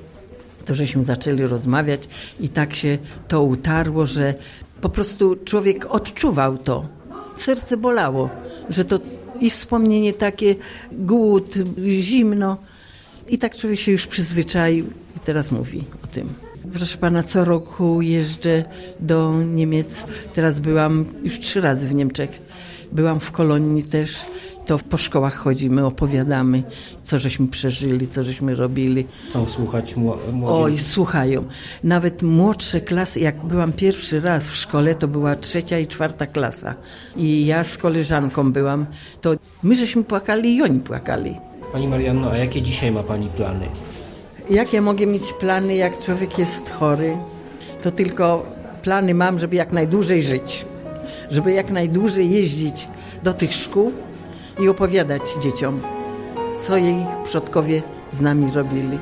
to 0.64 0.74
żeśmy 0.74 1.04
zaczęli 1.04 1.42
rozmawiać 1.42 2.08
i 2.40 2.48
tak 2.48 2.74
się 2.74 2.98
to 3.28 3.42
utarło, 3.42 4.06
że 4.06 4.34
po 4.80 4.88
prostu 4.88 5.36
człowiek 5.44 5.86
odczuwał 5.88 6.58
to. 6.58 6.86
Serce 7.36 7.76
bolało, 7.76 8.30
że 8.70 8.84
to 8.84 9.00
i 9.40 9.50
wspomnienie 9.50 10.12
takie, 10.12 10.54
głód, 10.92 11.54
zimno. 12.00 12.56
I 13.28 13.38
tak 13.38 13.56
człowiek 13.56 13.80
się 13.80 13.92
już 13.92 14.06
przyzwyczaił 14.06 14.86
i 15.16 15.20
teraz 15.20 15.52
mówi 15.52 15.84
o 16.04 16.06
tym. 16.06 16.28
Proszę 16.72 16.98
pana, 16.98 17.22
co 17.22 17.44
roku 17.44 18.02
jeżdżę 18.02 18.64
do 19.00 19.42
Niemiec. 19.42 20.06
Teraz 20.34 20.60
byłam 20.60 21.04
już 21.24 21.40
trzy 21.40 21.60
razy 21.60 21.88
w 21.88 21.94
Niemczech. 21.94 22.42
Byłam 22.92 23.20
w 23.20 23.30
Kolonii 23.30 23.84
też. 23.84 24.16
To 24.72 24.78
po 24.78 24.96
szkołach 24.98 25.34
chodzimy, 25.34 25.86
opowiadamy, 25.86 26.62
co 27.02 27.18
żeśmy 27.18 27.48
przeżyli, 27.48 28.08
co 28.08 28.22
żeśmy 28.22 28.54
robili. 28.54 29.06
Chcą 29.28 29.46
słuchać 29.48 29.94
mło- 29.96 30.18
młodzi 30.32 30.62
Oj, 30.62 30.78
słuchają. 30.78 31.44
Nawet 31.84 32.22
młodsze 32.22 32.80
klasy, 32.80 33.20
jak 33.20 33.44
byłam 33.44 33.72
pierwszy 33.72 34.20
raz 34.20 34.48
w 34.48 34.56
szkole, 34.56 34.94
to 34.94 35.08
była 35.08 35.36
trzecia 35.36 35.78
i 35.78 35.86
czwarta 35.86 36.26
klasa. 36.26 36.74
I 37.16 37.46
ja 37.46 37.64
z 37.64 37.78
koleżanką 37.78 38.52
byłam, 38.52 38.86
to 39.20 39.34
my 39.62 39.76
żeśmy 39.76 40.04
płakali 40.04 40.56
i 40.56 40.62
oni 40.62 40.80
płakali. 40.80 41.36
Pani 41.72 41.88
Marianno, 41.88 42.30
a 42.30 42.36
jakie 42.36 42.62
dzisiaj 42.62 42.92
ma 42.92 43.02
pani 43.02 43.26
plany? 43.36 43.66
Jak 44.50 44.72
ja 44.72 44.80
mogę 44.82 45.06
mieć 45.06 45.32
plany, 45.40 45.74
jak 45.74 46.04
człowiek 46.04 46.38
jest 46.38 46.70
chory? 46.70 47.16
To 47.82 47.90
tylko 47.90 48.46
plany 48.82 49.14
mam, 49.14 49.38
żeby 49.38 49.56
jak 49.56 49.72
najdłużej 49.72 50.22
żyć. 50.22 50.64
Żeby 51.30 51.52
jak 51.52 51.70
najdłużej 51.70 52.30
jeździć 52.30 52.88
do 53.22 53.34
tych 53.34 53.54
szkół 53.54 53.92
i 54.58 54.68
opowiadać 54.68 55.22
dzieciom, 55.40 55.80
co 56.62 56.76
jej 56.76 57.06
przodkowie 57.24 57.82
z 58.12 58.20
nami 58.20 58.52
robili. 58.54 58.98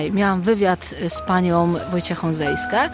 Przedwczoraj 0.00 0.18
miałam 0.18 0.40
wywiad 0.40 0.94
z 1.08 1.20
panią 1.20 1.74
Wojciechą 1.90 2.34
Zejskę 2.34 2.90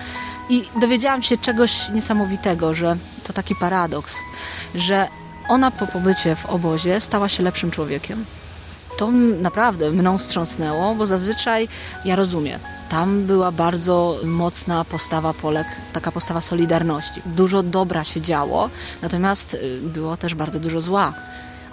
i 0.50 0.64
dowiedziałam 0.80 1.22
się 1.22 1.38
czegoś 1.38 1.88
niesamowitego, 1.88 2.74
że 2.74 2.96
to 3.24 3.32
taki 3.32 3.54
paradoks, 3.54 4.14
że 4.74 5.08
ona 5.48 5.70
po 5.70 5.86
pobycie 5.86 6.36
w 6.36 6.46
obozie 6.46 7.00
stała 7.00 7.28
się 7.28 7.42
lepszym 7.42 7.70
człowiekiem. 7.70 8.24
To 8.98 9.10
naprawdę 9.40 9.90
mną 9.90 10.18
wstrząsnęło, 10.18 10.94
bo 10.94 11.06
zazwyczaj 11.06 11.68
ja 12.04 12.16
rozumiem. 12.16 12.60
Tam 12.88 13.22
była 13.26 13.52
bardzo 13.52 14.18
mocna 14.24 14.84
postawa 14.84 15.34
Polek, 15.34 15.66
taka 15.92 16.12
postawa 16.12 16.40
solidarności. 16.40 17.22
Dużo 17.26 17.62
dobra 17.62 18.04
się 18.04 18.20
działo, 18.20 18.70
natomiast 19.02 19.54
y, 19.54 19.80
było 19.82 20.16
też 20.16 20.34
bardzo 20.34 20.60
dużo 20.60 20.80
zła. 20.80 21.12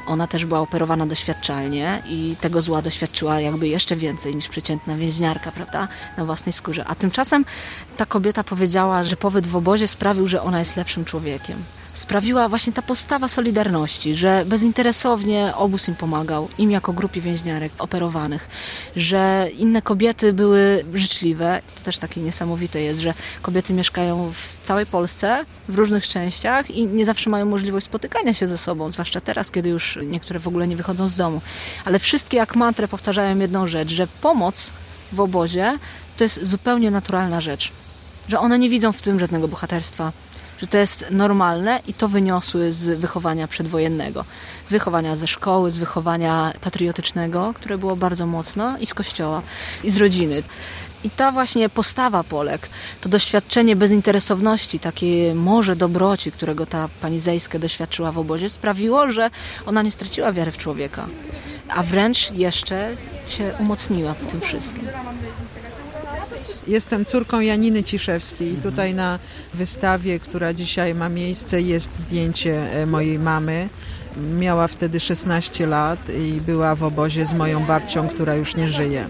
Ona 0.08 0.28
też 0.28 0.46
była 0.46 0.60
operowana 0.60 1.06
doświadczalnie 1.06 2.02
i 2.06 2.36
tego 2.42 2.62
zła 2.62 2.82
doświadczyła 2.82 3.40
jakby 3.40 3.68
jeszcze 3.68 3.96
więcej 3.96 4.36
niż 4.36 4.50
przeciętna 4.50 4.98
więźniarka, 4.98 5.52
prawda, 5.52 5.88
na 6.18 6.26
własnej 6.26 6.54
skórze. 6.54 6.86
A 6.88 6.96
tymczasem 6.96 7.46
ta 7.98 8.06
kobieta 8.06 8.44
powiedziała, 8.44 9.04
że 9.04 9.16
pobyt 9.16 9.48
w 9.48 9.56
obozie 9.56 9.88
sprawił, 9.88 10.28
że 10.28 10.42
ona 10.42 10.60
jest 10.60 10.78
lepszym 10.78 11.06
człowiekiem. 11.06 11.64
Sprawiła 11.94 12.50
właśnie 12.50 12.74
ta 12.74 12.82
postawa 12.82 13.28
solidarności, 13.28 14.16
że 14.16 14.44
bezinteresownie 14.46 15.54
obóz 15.56 15.88
im 15.88 15.96
pomagał, 15.96 16.50
im 16.58 16.72
jako 16.72 16.94
grupie 16.94 17.22
więźniarek 17.22 17.72
operowanych, 17.80 18.48
że 18.96 19.50
inne 19.58 19.82
kobiety 19.82 20.34
były 20.34 20.86
życzliwe. 20.94 21.62
To 21.76 21.82
też 21.82 21.98
takie 21.98 22.22
niesamowite 22.22 22.82
jest, 22.82 23.00
że 23.00 23.14
kobiety 23.42 23.74
mieszkają 23.74 24.32
w 24.34 24.58
całej 24.64 24.86
Polsce, 24.86 25.46
w 25.70 25.76
różnych 25.76 26.08
częściach 26.08 26.72
i 26.72 26.86
nie 26.86 27.06
zawsze 27.06 27.30
mają 27.30 27.46
możliwość 27.46 27.86
spotykania 27.86 28.34
się 28.34 28.48
ze 28.48 28.58
sobą, 28.58 28.92
zwłaszcza 28.92 29.22
teraz, 29.22 29.52
kiedy 29.52 29.70
już 29.70 30.00
niektóre 30.06 30.40
w 30.40 30.48
ogóle 30.48 30.68
nie 30.68 30.76
wychodzą 30.76 31.10
z 31.10 31.16
domu. 31.16 31.42
Ale 31.86 32.00
wszystkie 32.00 32.38
jak 32.38 32.56
mantrę 32.56 32.88
powtarzają 32.88 33.40
jedną 33.40 33.68
rzecz, 33.68 33.90
że 33.90 34.08
pomoc 34.08 34.72
w 35.12 35.20
obozie 35.20 35.78
to 36.18 36.24
jest 36.24 36.46
zupełnie 36.46 36.92
naturalna 36.92 37.42
rzecz. 37.42 37.72
Że 38.30 38.40
one 38.40 38.60
nie 38.60 38.70
widzą 38.70 38.92
w 38.92 39.02
tym 39.02 39.20
żadnego 39.20 39.48
bohaterstwa, 39.48 40.12
że 40.58 40.68
to 40.68 40.78
jest 40.78 41.06
normalne 41.12 41.80
i 41.88 41.94
to 41.94 42.08
wyniosły 42.08 42.74
z 42.74 43.00
wychowania 43.00 43.48
przedwojennego. 43.48 44.26
Z 44.66 44.72
wychowania 44.72 45.16
ze 45.16 45.28
szkoły, 45.28 45.72
z 45.72 45.78
wychowania 45.78 46.54
patriotycznego, 46.62 47.54
które 47.56 47.78
było 47.78 47.96
bardzo 47.96 48.26
mocno 48.26 48.78
i 48.78 48.86
z 48.86 48.94
kościoła, 48.94 49.42
i 49.84 49.92
z 49.92 49.98
rodziny. 49.98 50.44
I 51.04 51.10
ta 51.10 51.32
właśnie 51.32 51.70
postawa 51.70 52.24
Polek, 52.24 52.70
to 53.02 53.10
doświadczenie 53.10 53.76
bezinteresowności, 53.76 54.80
takie 54.80 55.36
morze 55.36 55.76
dobroci, 55.76 56.32
którego 56.32 56.66
ta 56.66 56.90
pani 57.02 57.20
Zejskę 57.20 57.60
doświadczyła 57.60 58.12
w 58.12 58.18
obozie, 58.18 58.50
sprawiło, 58.50 59.12
że 59.12 59.30
ona 59.66 59.82
nie 59.82 59.92
straciła 59.92 60.32
wiary 60.32 60.52
w 60.52 60.58
człowieka, 60.58 61.08
a 61.70 61.84
wręcz 61.84 62.32
jeszcze 62.32 62.96
się 63.28 63.54
umocniła 63.60 64.14
w 64.14 64.26
tym 64.26 64.42
wszystkim. 64.42 64.88
Jestem 66.68 67.06
córką 67.06 67.40
Janiny 67.40 67.84
Ciszewskiej. 67.84 68.56
Tutaj 68.64 68.94
na 68.94 69.20
wystawie, 69.54 70.20
która 70.20 70.54
dzisiaj 70.54 70.96
ma 70.96 71.10
miejsce, 71.10 71.62
jest 71.62 72.00
zdjęcie 72.00 72.72
e, 72.72 72.86
mojej 72.86 73.20
mamy. 73.20 73.70
Miała 74.40 74.68
wtedy 74.68 75.00
16 75.00 75.68
lat 75.68 76.00
i 76.10 76.42
była 76.42 76.76
w 76.76 76.84
obozie 76.84 77.26
z 77.26 77.34
moją 77.34 77.66
babcią, 77.66 78.08
która 78.08 78.36
już 78.36 78.56
nie 78.56 78.70
żyje. 78.70 79.08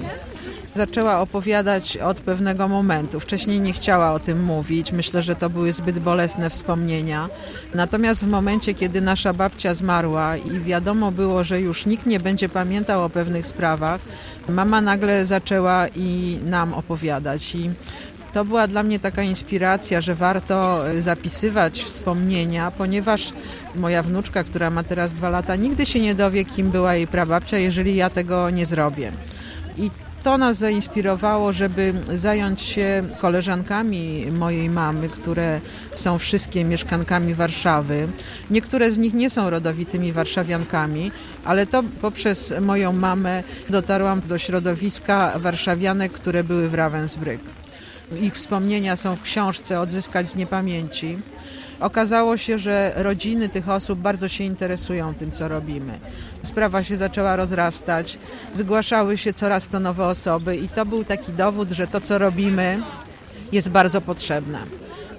Zaczęła 0.76 1.20
opowiadać 1.20 1.98
od 1.98 2.20
pewnego 2.20 2.68
momentu. 2.68 3.20
Wcześniej 3.20 3.62
nie 3.62 3.74
chciała 3.74 4.12
o 4.12 4.20
tym 4.20 4.44
mówić. 4.44 4.92
Myślę, 4.92 5.22
że 5.22 5.36
to 5.36 5.50
były 5.50 5.74
zbyt 5.74 6.00
bolesne 6.00 6.50
wspomnienia. 6.50 7.30
Natomiast 7.74 8.26
w 8.26 8.28
momencie, 8.28 8.74
kiedy 8.74 9.02
nasza 9.02 9.34
babcia 9.34 9.74
zmarła 9.74 10.38
i 10.38 10.60
wiadomo 10.60 11.12
było, 11.12 11.44
że 11.44 11.62
już 11.62 11.86
nikt 11.86 12.06
nie 12.06 12.20
będzie 12.20 12.50
pamiętał 12.50 13.04
o 13.04 13.10
pewnych 13.10 13.48
sprawach, 13.48 14.02
mama 14.50 14.82
nagle 14.82 15.26
zaczęła 15.26 15.88
i 15.88 16.40
nam 16.46 16.74
opowiadać. 16.74 17.56
I 17.56 17.70
to 18.34 18.46
była 18.46 18.68
dla 18.68 18.84
mnie 18.84 19.00
taka 19.00 19.24
inspiracja, 19.24 20.02
że 20.02 20.16
warto 20.16 20.90
e, 20.90 21.02
zapisywać 21.02 21.84
wspomnienia, 21.84 22.72
ponieważ 22.72 23.34
moja 23.76 24.04
wnuczka, 24.04 24.44
która 24.44 24.70
ma 24.70 24.84
teraz 24.84 25.14
dwa 25.14 25.30
lata, 25.30 25.56
nigdy 25.56 25.86
się 25.86 26.00
nie 26.00 26.16
dowie, 26.16 26.46
kim 26.46 26.72
była 26.72 26.96
jej 26.96 27.08
prababcia, 27.08 27.58
jeżeli 27.58 27.96
ja 27.96 28.10
tego 28.10 28.50
nie 28.50 28.66
zrobię. 28.66 29.12
I 29.78 29.92
to 30.24 30.38
nas 30.38 30.58
zainspirowało, 30.58 31.54
żeby 31.54 31.94
zająć 32.16 32.62
się 32.62 33.04
koleżankami 33.22 34.26
mojej 34.32 34.70
mamy, 34.70 35.10
które 35.10 35.62
są 35.96 36.18
wszystkie 36.18 36.64
mieszkankami 36.64 37.34
Warszawy. 37.34 38.08
Niektóre 38.50 38.92
z 38.92 38.98
nich 38.98 39.14
nie 39.14 39.30
są 39.30 39.50
rodowitymi 39.50 40.12
warszawiankami, 40.12 41.12
ale 41.46 41.68
to 41.68 41.84
poprzez 42.02 42.54
moją 42.62 42.94
mamę 42.94 43.44
dotarłam 43.70 44.22
do 44.22 44.38
środowiska 44.38 45.40
warszawianek, 45.40 46.12
które 46.12 46.44
były 46.44 46.70
w 46.70 46.74
Ravensbrück. 46.74 47.40
Ich 48.22 48.34
wspomnienia 48.34 48.96
są 48.96 49.16
w 49.16 49.22
książce 49.22 49.80
Odzyskać 49.80 50.30
z 50.30 50.36
niepamięci. 50.36 51.18
Okazało 51.80 52.38
się, 52.38 52.60
że 52.60 52.94
rodziny 52.96 53.50
tych 53.50 53.70
osób 53.70 54.00
bardzo 54.00 54.28
się 54.28 54.44
interesują 54.44 55.14
tym, 55.14 55.32
co 55.32 55.48
robimy. 55.48 56.00
Sprawa 56.44 56.84
się 56.84 56.98
zaczęła 56.98 57.36
rozrastać, 57.36 58.18
zgłaszały 58.54 59.18
się 59.18 59.34
coraz 59.34 59.68
to 59.68 59.80
nowe 59.80 60.08
osoby 60.08 60.58
i 60.58 60.70
to 60.70 60.86
był 60.86 61.06
taki 61.06 61.34
dowód, 61.34 61.72
że 61.72 61.88
to, 61.88 62.02
co 62.02 62.18
robimy, 62.18 62.80
jest 63.52 63.70
bardzo 63.70 64.02
potrzebne. 64.02 64.60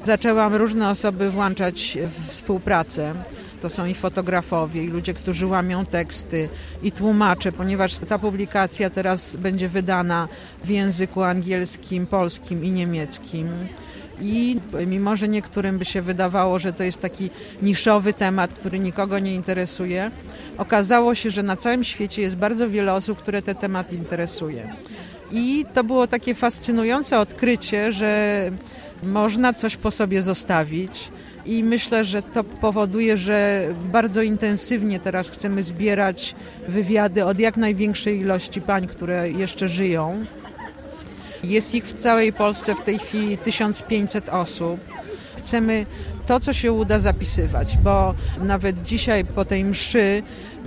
Zaczęłam 0.07 0.55
różne 0.55 0.91
osoby 0.91 1.31
włączać 1.31 1.99
w 2.09 2.31
współpracę. 2.31 3.15
To 3.63 3.71
są 3.71 3.87
i 3.87 3.95
fotografowie, 3.95 4.85
i 4.85 4.89
ludzie, 4.89 5.15
którzy 5.15 5.47
łamią 5.47 5.87
teksty, 5.87 6.49
i 6.83 6.93
tłumacze, 6.93 7.53
ponieważ 7.53 7.97
ta 7.99 8.19
publikacja 8.19 8.91
teraz 8.91 9.37
będzie 9.37 9.69
wydana 9.69 10.29
w 10.65 10.69
języku 10.69 11.23
angielskim, 11.23 12.07
polskim 12.07 12.65
i 12.65 12.71
niemieckim. 12.71 13.49
I 14.21 14.61
mimo, 14.87 15.17
że 15.17 15.29
niektórym 15.29 15.79
by 15.79 15.85
się 15.85 16.03
wydawało, 16.03 16.59
że 16.59 16.73
to 16.73 16.85
jest 16.85 17.01
taki 17.01 17.31
niszowy 17.63 18.15
temat, 18.15 18.55
który 18.55 18.79
nikogo 18.79 19.19
nie 19.19 19.35
interesuje, 19.35 20.11
okazało 20.59 21.15
się, 21.15 21.31
że 21.31 21.43
na 21.43 21.57
całym 21.57 21.85
świecie 21.85 22.23
jest 22.23 22.37
bardzo 22.37 22.71
wiele 22.71 22.93
osób, 22.93 23.19
które 23.19 23.43
te 23.43 23.55
temat 23.55 23.93
interesuje. 23.93 24.73
I 25.33 25.65
to 25.75 25.85
było 25.85 26.07
takie 26.07 26.35
fascynujące 26.35 27.19
odkrycie, 27.19 27.93
że 27.93 28.51
można 29.03 29.55
coś 29.55 29.77
po 29.77 29.91
sobie 29.91 30.23
zostawić. 30.23 31.11
I 31.47 31.65
myślę, 31.65 32.05
że 32.05 32.23
to 32.23 32.45
powoduje, 32.45 33.17
że 33.17 33.69
bardzo 33.93 34.23
intensywnie 34.23 35.01
teraz 35.01 35.29
chcemy 35.29 35.63
zbierać 35.63 36.35
wywiady 36.69 37.25
od 37.25 37.39
jak 37.39 37.57
największej 37.57 38.21
ilości 38.21 38.61
pań, 38.61 38.87
które 38.87 39.31
jeszcze 39.31 39.69
żyją. 39.69 40.25
Jest 41.47 41.75
ich 41.75 41.85
w 41.85 41.99
całej 41.99 42.33
Polsce 42.33 42.75
w 42.75 42.81
tej 42.81 42.99
chwili 42.99 43.39
1500 43.39 44.29
osób. 44.29 44.81
Chcemy 45.37 45.87
to, 46.27 46.41
co 46.41 46.53
się 46.53 46.73
uda 46.73 46.99
zapisywać, 46.99 47.77
bo 47.77 48.15
nawet 48.43 48.83
dzisiaj 48.83 49.25
po 49.25 49.45
tej 49.45 49.65
mszy 49.65 50.23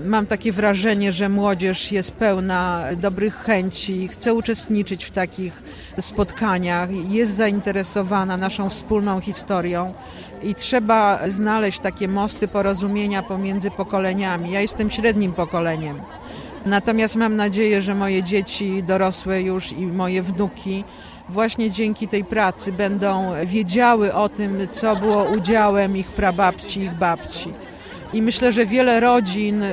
mam 0.06 0.26
takie 0.26 0.52
wrażenie, 0.52 1.12
że 1.12 1.30
młodzież 1.30 1.92
jest 1.92 2.12
pełna 2.12 2.84
dobrych 2.98 3.36
chęci, 3.36 4.08
chce 4.08 4.34
uczestniczyć 4.34 5.06
w 5.06 5.12
takich 5.12 5.63
spotkaniach, 6.02 6.90
jest 7.10 7.38
zainteresowana 7.38 8.38
naszą 8.38 8.70
wspólną 8.70 9.22
historią 9.22 9.94
i 10.44 10.56
trzeba 10.56 11.20
znaleźć 11.30 11.80
takie 11.80 12.08
mosty 12.08 12.48
porozumienia 12.48 13.24
pomiędzy 13.24 13.72
pokoleniami. 13.72 14.52
Ja 14.52 14.62
jestem 14.62 14.92
średnim 14.92 15.34
pokoleniem. 15.34 16.02
Natomiast 16.67 17.15
mam 17.15 17.36
nadzieję, 17.36 17.82
że 17.82 17.95
moje 17.95 18.23
dzieci 18.23 18.84
dorosłe 18.84 19.41
już 19.41 19.71
i 19.71 19.86
moje 19.86 20.23
wnuki 20.23 20.84
właśnie 21.30 21.71
dzięki 21.71 22.08
tej 22.08 22.23
pracy 22.23 22.71
będą 22.71 23.34
wiedziały 23.45 24.13
o 24.13 24.30
tym, 24.30 24.67
co 24.71 24.95
było 24.95 25.23
udziałem 25.23 25.97
ich 25.97 26.08
prababci, 26.08 26.80
ich 26.82 26.93
babci. 26.93 27.53
I 28.13 28.21
myślę, 28.21 28.51
że 28.51 28.65
wiele 28.65 28.99
rodzin 28.99 29.63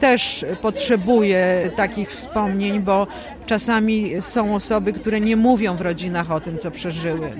też 0.00 0.44
potrzebuje 0.62 1.70
takich 1.76 2.10
wspomnień, 2.10 2.80
bo 2.80 3.06
czasami 3.46 4.12
są 4.20 4.54
osoby, 4.54 4.92
które 4.92 5.20
nie 5.20 5.36
mówią 5.36 5.76
w 5.76 5.80
rodzinach 5.80 6.30
o 6.30 6.40
tym, 6.40 6.58
co 6.58 6.70
przeżyły. 6.70 7.32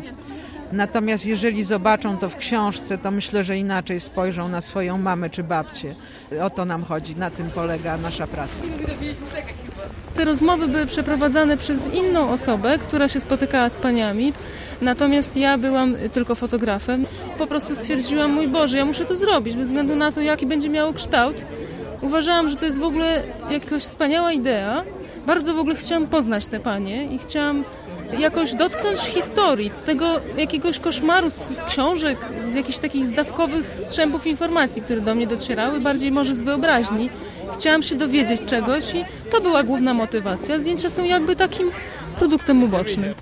Natomiast 0.77 1.27
jeżeli 1.27 1.65
zobaczą 1.65 2.19
to 2.19 2.29
w 2.29 2.37
książce, 2.37 2.99
to 2.99 3.11
myślę, 3.11 3.45
że 3.45 3.59
inaczej 3.59 4.01
spojrzą 4.01 4.49
na 4.49 4.61
swoją 4.61 4.99
mamę 4.99 5.31
czy 5.31 5.43
babcię. 5.43 5.95
O 6.43 6.51
to 6.51 6.65
nam 6.65 6.85
chodzi, 6.85 7.17
na 7.17 7.31
tym 7.31 7.51
polega 7.51 7.97
nasza 7.97 8.27
praca. 8.27 8.63
Te 10.17 10.25
rozmowy 10.25 10.69
były 10.69 10.87
przeprowadzane 10.87 11.57
przez 11.57 11.95
inną 11.95 12.31
osobę, 12.31 12.79
która 12.79 13.09
się 13.09 13.21
spotykała 13.21 13.69
z 13.69 13.79
paniami, 13.79 14.33
natomiast 14.83 15.37
ja 15.37 15.59
byłam 15.59 15.95
tylko 16.13 16.35
fotografem. 16.35 17.07
Po 17.39 17.47
prostu 17.47 17.77
stwierdziłam, 17.77 18.33
mój 18.33 18.49
Boże, 18.49 18.79
ja 18.79 18.85
muszę 18.85 19.05
to 19.05 19.17
zrobić, 19.17 19.57
bez 19.57 19.69
względu 19.69 19.97
na 19.97 20.13
to, 20.13 20.21
jaki 20.21 20.47
będzie 20.47 20.69
miało 20.69 20.93
kształt. 20.93 21.45
Uważałam, 22.01 22.49
że 22.49 22.57
to 22.57 22.65
jest 22.65 22.79
w 22.79 22.85
ogóle 22.85 23.23
jakaś 23.51 23.83
wspaniała 23.83 24.33
idea. 24.33 24.85
Bardzo 25.27 25.55
w 25.55 25.59
ogóle 25.59 25.75
chciałam 25.75 26.07
poznać 26.07 26.47
te 26.47 26.61
panie 26.61 27.05
i 27.05 27.19
chciałam 27.19 27.65
jakoś 28.19 28.55
dotknąć 28.55 29.01
historii, 29.01 29.71
tego 29.87 30.21
jakiegoś 30.39 30.79
koszmaru 30.79 31.31
z 31.31 31.61
książek, 31.69 32.19
z 32.51 32.55
jakichś 32.55 32.79
takich 32.79 33.07
zdawkowych 33.07 33.75
strzępów 33.77 34.27
informacji, 34.27 34.83
które 34.83 35.01
do 35.01 35.15
mnie 35.15 35.27
docierały, 35.27 35.81
bardziej 35.81 36.11
może 36.13 36.35
z 36.35 36.43
wyobraźni. 36.43 37.11
Chciałam 37.55 37.83
się 37.83 37.95
dowiedzieć 37.95 38.43
czegoś 38.47 38.95
i 38.95 39.05
to 39.31 39.41
była 39.41 39.63
główna 39.63 39.95
motywacja. 39.95 40.61
Zdjęcia 40.61 40.91
są 40.91 41.05
jakby 41.05 41.37
takim 41.37 41.71
produktem 42.19 42.63
ubocznym. 42.63 43.15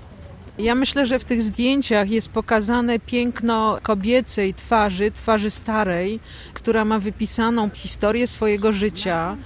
Ja 0.57 0.75
myślę, 0.75 1.05
że 1.05 1.19
w 1.19 1.25
tych 1.25 1.41
zdjęciach 1.41 2.09
jest 2.09 2.29
pokazane 2.29 2.99
piękno 2.99 3.77
kobiecej 3.81 4.53
twarzy, 4.53 5.11
twarzy 5.11 5.49
starej, 5.49 6.19
która 6.53 6.85
ma 6.85 6.99
wypisaną 6.99 7.69
historię 7.73 8.27
swojego 8.27 8.73
życia, 8.73 9.37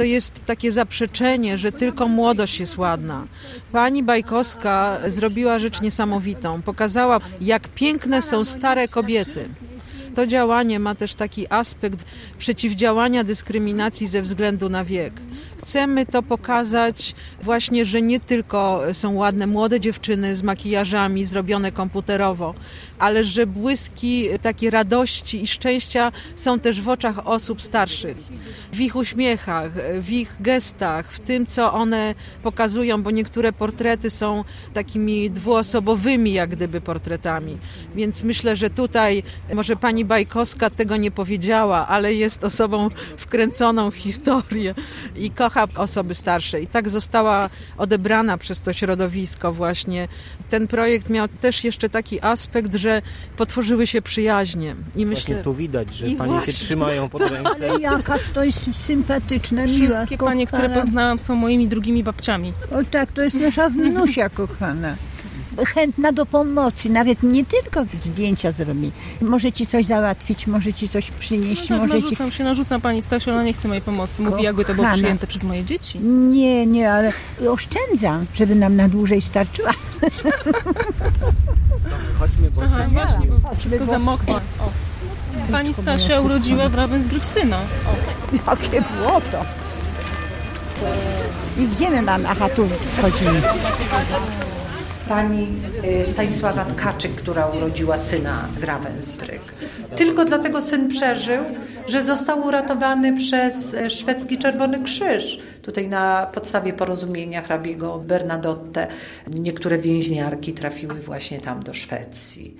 to 0.00 0.04
jest 0.04 0.44
takie 0.46 0.72
zaprzeczenie, 0.72 1.58
że 1.58 1.72
tylko 1.72 2.08
młodość 2.08 2.60
jest 2.60 2.78
ładna. 2.78 3.26
Pani 3.72 4.02
Bajkowska 4.02 4.98
zrobiła 5.08 5.58
rzecz 5.58 5.80
niesamowitą. 5.80 6.62
Pokazała, 6.62 7.20
jak 7.40 7.68
piękne 7.68 8.22
są 8.22 8.44
stare 8.44 8.88
kobiety. 8.88 9.48
To 10.14 10.26
działanie 10.26 10.78
ma 10.78 10.94
też 10.94 11.14
taki 11.14 11.52
aspekt 11.52 12.04
przeciwdziałania 12.38 13.24
dyskryminacji 13.24 14.06
ze 14.06 14.22
względu 14.22 14.68
na 14.68 14.84
wiek. 14.84 15.12
Chcemy 15.62 16.06
to 16.06 16.22
pokazać 16.22 17.14
właśnie, 17.42 17.84
że 17.84 18.02
nie 18.02 18.20
tylko 18.20 18.82
są 18.92 19.14
ładne 19.14 19.46
młode 19.46 19.80
dziewczyny 19.80 20.36
z 20.36 20.42
makijażami 20.42 21.24
zrobione 21.24 21.72
komputerowo, 21.72 22.54
ale 22.98 23.24
że 23.24 23.46
błyski 23.46 24.28
takiej 24.42 24.70
radości 24.70 25.42
i 25.42 25.46
szczęścia 25.46 26.12
są 26.36 26.60
też 26.60 26.82
w 26.82 26.88
oczach 26.88 27.28
osób 27.28 27.62
starszych. 27.62 28.16
W 28.72 28.80
ich 28.80 28.96
uśmiechach, 28.96 29.72
w 30.00 30.10
ich 30.10 30.36
gestach, 30.40 31.12
w 31.12 31.20
tym, 31.20 31.46
co 31.46 31.72
one 31.72 32.14
pokazują, 32.42 33.02
bo 33.02 33.10
niektóre 33.10 33.52
portrety 33.52 34.10
są 34.10 34.44
takimi 34.74 35.30
dwuosobowymi, 35.30 36.32
jak 36.32 36.50
gdyby 36.50 36.80
portretami. 36.80 37.58
Więc 37.94 38.22
myślę, 38.22 38.56
że 38.56 38.70
tutaj 38.70 39.22
może 39.54 39.76
pani 39.76 40.04
Bajkowska 40.04 40.70
tego 40.70 40.96
nie 40.96 41.10
powiedziała, 41.10 41.88
ale 41.88 42.14
jest 42.14 42.44
osobą 42.44 42.90
wkręconą 43.16 43.90
w 43.90 43.96
historię 43.96 44.74
i 45.16 45.29
kocha 45.30 45.66
osoby 45.76 46.14
starsze. 46.14 46.60
I 46.60 46.66
tak 46.66 46.88
została 46.90 47.50
odebrana 47.78 48.38
przez 48.38 48.60
to 48.60 48.72
środowisko 48.72 49.52
właśnie. 49.52 50.08
Ten 50.50 50.66
projekt 50.66 51.10
miał 51.10 51.28
też 51.28 51.64
jeszcze 51.64 51.88
taki 51.88 52.24
aspekt, 52.24 52.74
że 52.74 53.02
potworzyły 53.36 53.86
się 53.86 54.02
przyjaźnie. 54.02 54.76
I 54.96 55.06
myślę, 55.06 55.34
właśnie 55.34 55.44
tu 55.44 55.54
widać, 55.54 55.94
że 55.94 56.06
panie 56.06 56.32
właśnie. 56.32 56.52
się 56.52 56.58
trzymają 56.58 57.08
pod 57.08 57.22
ręce. 57.22 57.70
Ale 57.70 57.80
jakaż 57.80 58.20
to 58.34 58.44
jest 58.44 58.76
sympatyczne, 58.86 59.66
miłe. 59.66 59.88
Wszystkie 59.88 60.18
panie, 60.18 60.46
które 60.46 60.70
poznałam 60.70 61.18
są 61.18 61.34
moimi 61.34 61.68
drugimi 61.68 62.04
babciami. 62.04 62.52
O 62.70 62.84
tak, 62.90 63.12
to 63.12 63.22
jest 63.22 63.36
nasza 63.36 63.70
wnusia 63.70 64.30
kochana 64.30 64.96
chętna 65.66 66.12
do 66.12 66.26
pomocy, 66.26 66.90
nawet 66.90 67.22
nie 67.22 67.44
tylko 67.44 67.84
zdjęcia 68.04 68.50
zrobi. 68.52 68.92
Może 69.20 69.52
ci 69.52 69.66
coś 69.66 69.86
załatwić, 69.86 70.46
może 70.46 70.72
ci 70.72 70.88
coś 70.88 71.10
przynieść. 71.10 71.68
No 71.68 71.78
tak, 71.78 71.88
może 71.88 71.94
narzucam 71.94 72.30
ci... 72.30 72.36
się, 72.36 72.44
narzucam 72.44 72.80
pani 72.80 73.02
Stasiu, 73.02 73.30
ona 73.30 73.42
nie 73.42 73.52
chce 73.52 73.68
mojej 73.68 73.82
pomocy. 73.82 74.22
Mówi, 74.22 74.42
jakby 74.42 74.64
to 74.64 74.74
było 74.74 74.88
przyjęte 74.92 75.26
przez 75.26 75.44
moje 75.44 75.64
dzieci. 75.64 75.98
Nie, 75.98 76.66
nie, 76.66 76.92
ale 76.92 77.12
oszczędzam, 77.48 78.26
żeby 78.34 78.54
nam 78.54 78.76
na 78.76 78.88
dłużej 78.88 79.22
starczyła. 79.22 79.70
Dobrze, 81.84 82.14
chodźmy, 82.18 82.50
bo... 82.50 82.62
Aha, 82.62 82.84
właśnie, 82.92 83.26
bo 83.26 83.48
chodźmy, 83.48 83.58
wszystko 83.58 83.86
bo... 83.86 83.92
zamoknie. 83.92 84.34
O. 84.34 84.70
Pani 85.52 85.74
Stasia 85.74 86.20
urodziła 86.20 86.68
w 86.68 86.74
Ravensbrück 86.74 87.24
syna. 87.24 87.58
O. 87.58 88.50
Jakie 88.50 88.82
błoto. 88.82 89.44
I 91.58 91.66
gdzie 91.66 91.90
my 91.90 92.02
mamy? 92.02 92.28
Aha, 92.28 92.48
tu 92.56 92.68
chodzimy 93.02 93.42
pani 95.10 95.46
y, 96.02 96.04
Stanisława 96.04 96.64
Tkaczyk, 96.64 97.12
która 97.12 97.46
urodziła 97.46 97.96
syna 97.96 98.48
w 98.58 98.64
Ravensbrück. 98.64 99.40
Tylko 99.96 100.24
dlatego 100.24 100.62
syn 100.62 100.88
przeżył, 100.88 101.44
że 101.86 102.04
został 102.04 102.46
uratowany 102.46 103.16
przez 103.16 103.74
e, 103.74 103.90
szwedzki 103.90 104.38
Czerwony 104.38 104.82
Krzyż. 104.84 105.38
Tutaj 105.62 105.88
na 105.88 106.26
podstawie 106.34 106.72
porozumienia 106.72 107.42
hrabiego 107.42 107.98
Bernadotte 107.98 108.86
niektóre 109.30 109.78
więźniarki 109.78 110.52
trafiły 110.52 110.94
właśnie 110.94 111.40
tam 111.40 111.62
do 111.62 111.74
Szwecji. 111.74 112.56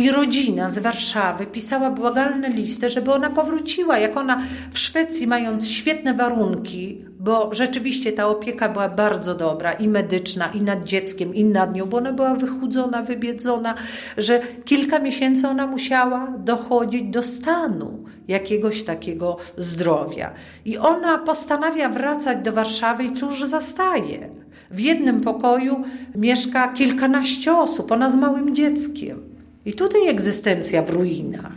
I 0.00 0.10
rodzina 0.10 0.70
z 0.70 0.78
Warszawy 0.78 1.46
pisała 1.46 1.90
błagalne 1.90 2.48
listy, 2.48 2.88
żeby 2.88 3.12
ona 3.12 3.30
powróciła. 3.30 3.98
Jak 3.98 4.16
ona 4.16 4.42
w 4.72 4.78
Szwecji, 4.78 5.26
mając 5.26 5.68
świetne 5.68 6.14
warunki, 6.14 7.04
bo 7.18 7.54
rzeczywiście 7.54 8.12
ta 8.12 8.28
opieka 8.28 8.68
była 8.68 8.88
bardzo 8.88 9.34
dobra 9.34 9.72
i 9.72 9.88
medyczna, 9.88 10.50
i 10.54 10.60
nad 10.60 10.84
dzieckiem, 10.84 11.34
i 11.34 11.44
nad 11.44 11.74
nią, 11.74 11.86
bo 11.86 11.96
ona 11.96 12.12
była 12.12 12.34
wychudzona, 12.34 13.02
wybiedzona, 13.02 13.74
że 14.18 14.40
kilka 14.64 14.98
miesięcy 14.98 15.48
ona 15.48 15.66
musiała 15.66 16.32
dochodzić 16.38 17.02
do 17.02 17.22
stanu 17.22 18.04
jakiegoś 18.28 18.84
takiego 18.84 19.36
zdrowia. 19.58 20.30
I 20.64 20.78
ona 20.78 21.18
postanawia 21.18 21.88
wracać 21.88 22.38
do 22.44 22.52
Warszawy 22.52 23.04
i 23.04 23.12
cóż 23.12 23.44
zastaje? 23.44 24.28
W 24.70 24.80
jednym 24.80 25.20
pokoju 25.20 25.84
mieszka 26.14 26.68
kilkanaście 26.68 27.56
osób, 27.56 27.92
ona 27.92 28.10
z 28.10 28.16
małym 28.16 28.54
dzieckiem. 28.54 29.29
I 29.70 29.74
tutaj 29.74 30.08
egzystencja 30.08 30.82
w 30.82 30.90
ruinach. 30.90 31.52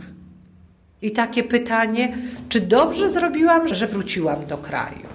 I 1.02 1.10
takie 1.10 1.44
pytanie, 1.44 2.16
czy 2.48 2.60
dobrze 2.60 3.10
zrobiłam, 3.10 3.74
że 3.74 3.86
wróciłam 3.86 4.46
do 4.46 4.58
kraju? 4.58 5.06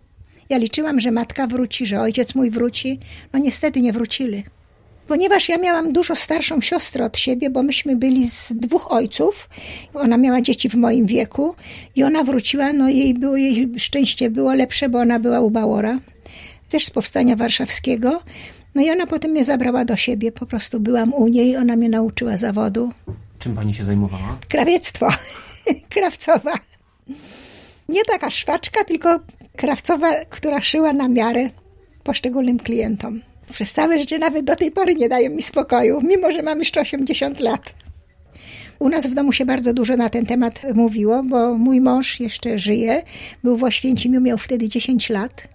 Ja 0.49 0.59
liczyłam, 0.59 1.01
że 1.01 1.11
matka 1.11 1.47
wróci, 1.47 1.87
że 1.87 2.01
ojciec 2.01 2.35
mój 2.35 2.51
wróci. 2.51 2.99
No 3.33 3.39
niestety 3.39 3.81
nie 3.81 3.93
wrócili. 3.93 4.45
Ponieważ 5.07 5.49
ja 5.49 5.59
miałam 5.59 5.93
dużo 5.93 6.17
starszą 6.17 6.61
siostrę 6.61 7.05
od 7.05 7.19
siebie, 7.19 7.51
bo 7.51 7.63
myśmy 7.63 7.97
byli 7.97 8.31
z 8.31 8.53
dwóch 8.53 8.93
ojców. 8.93 9.49
Ona 9.95 10.17
miała 10.17 10.41
dzieci 10.41 10.69
w 10.69 10.75
moim 10.75 11.07
wieku 11.07 11.55
i 11.97 12.05
ona 12.05 12.25
wróciła, 12.25 12.73
no 12.73 12.89
jej 12.89 13.15
było 13.15 13.37
jej 13.37 13.69
szczęście 13.79 14.31
było 14.31 14.55
lepsze, 14.55 14.89
bo 14.89 14.99
ona 14.99 15.21
była 15.21 15.41
u 15.41 15.51
Bałora, 15.51 15.99
też 16.69 16.85
z 16.85 16.91
powstania 16.91 17.37
warszawskiego. 17.37 18.23
No 18.75 18.83
i 18.83 18.91
ona 18.91 19.07
potem 19.07 19.31
mnie 19.31 19.45
zabrała 19.45 19.85
do 19.85 19.97
siebie, 19.97 20.33
po 20.33 20.47
prostu 20.47 20.81
byłam 20.81 21.15
u 21.15 21.29
niej, 21.29 21.57
ona 21.57 21.77
mnie 21.77 21.89
nauczyła 21.89 22.37
zawodu. 22.37 22.93
Czym 23.39 23.55
pani 23.55 23.75
się 23.75 23.85
zajmowała? 23.85 24.39
Krawiectwo, 24.49 25.09
krawcowa. 25.95 26.53
Nie 27.89 28.05
taka 28.05 28.31
szwaczka, 28.31 28.85
tylko 28.85 29.19
krawcowa, 29.57 30.25
która 30.31 30.63
szyła 30.63 30.93
na 30.93 31.09
miarę 31.09 31.51
poszczególnym 32.05 32.59
klientom. 32.59 33.21
Przez 33.53 33.73
całe 33.73 33.99
życie 33.99 34.19
nawet 34.19 34.45
do 34.45 34.57
tej 34.57 34.71
pory 34.71 34.95
nie 34.95 35.09
dają 35.09 35.31
mi 35.31 35.43
spokoju, 35.43 36.01
mimo 36.03 36.33
że 36.33 36.43
mam 36.43 36.59
jeszcze 36.59 36.81
80 36.81 37.41
lat. 37.41 37.75
U 38.79 38.89
nas 38.89 39.07
w 39.07 39.15
domu 39.15 39.33
się 39.33 39.45
bardzo 39.45 39.75
dużo 39.75 39.97
na 39.97 40.09
ten 40.11 40.27
temat 40.27 40.61
mówiło, 40.75 41.23
bo 41.23 41.55
mój 41.55 41.81
mąż 41.81 42.21
jeszcze 42.21 42.59
żyje, 42.59 43.03
był 43.45 43.57
w 43.57 43.65
Oświęcimiu, 43.65 44.21
miał 44.21 44.39
wtedy 44.39 44.69
10 44.69 45.11
lat. 45.11 45.49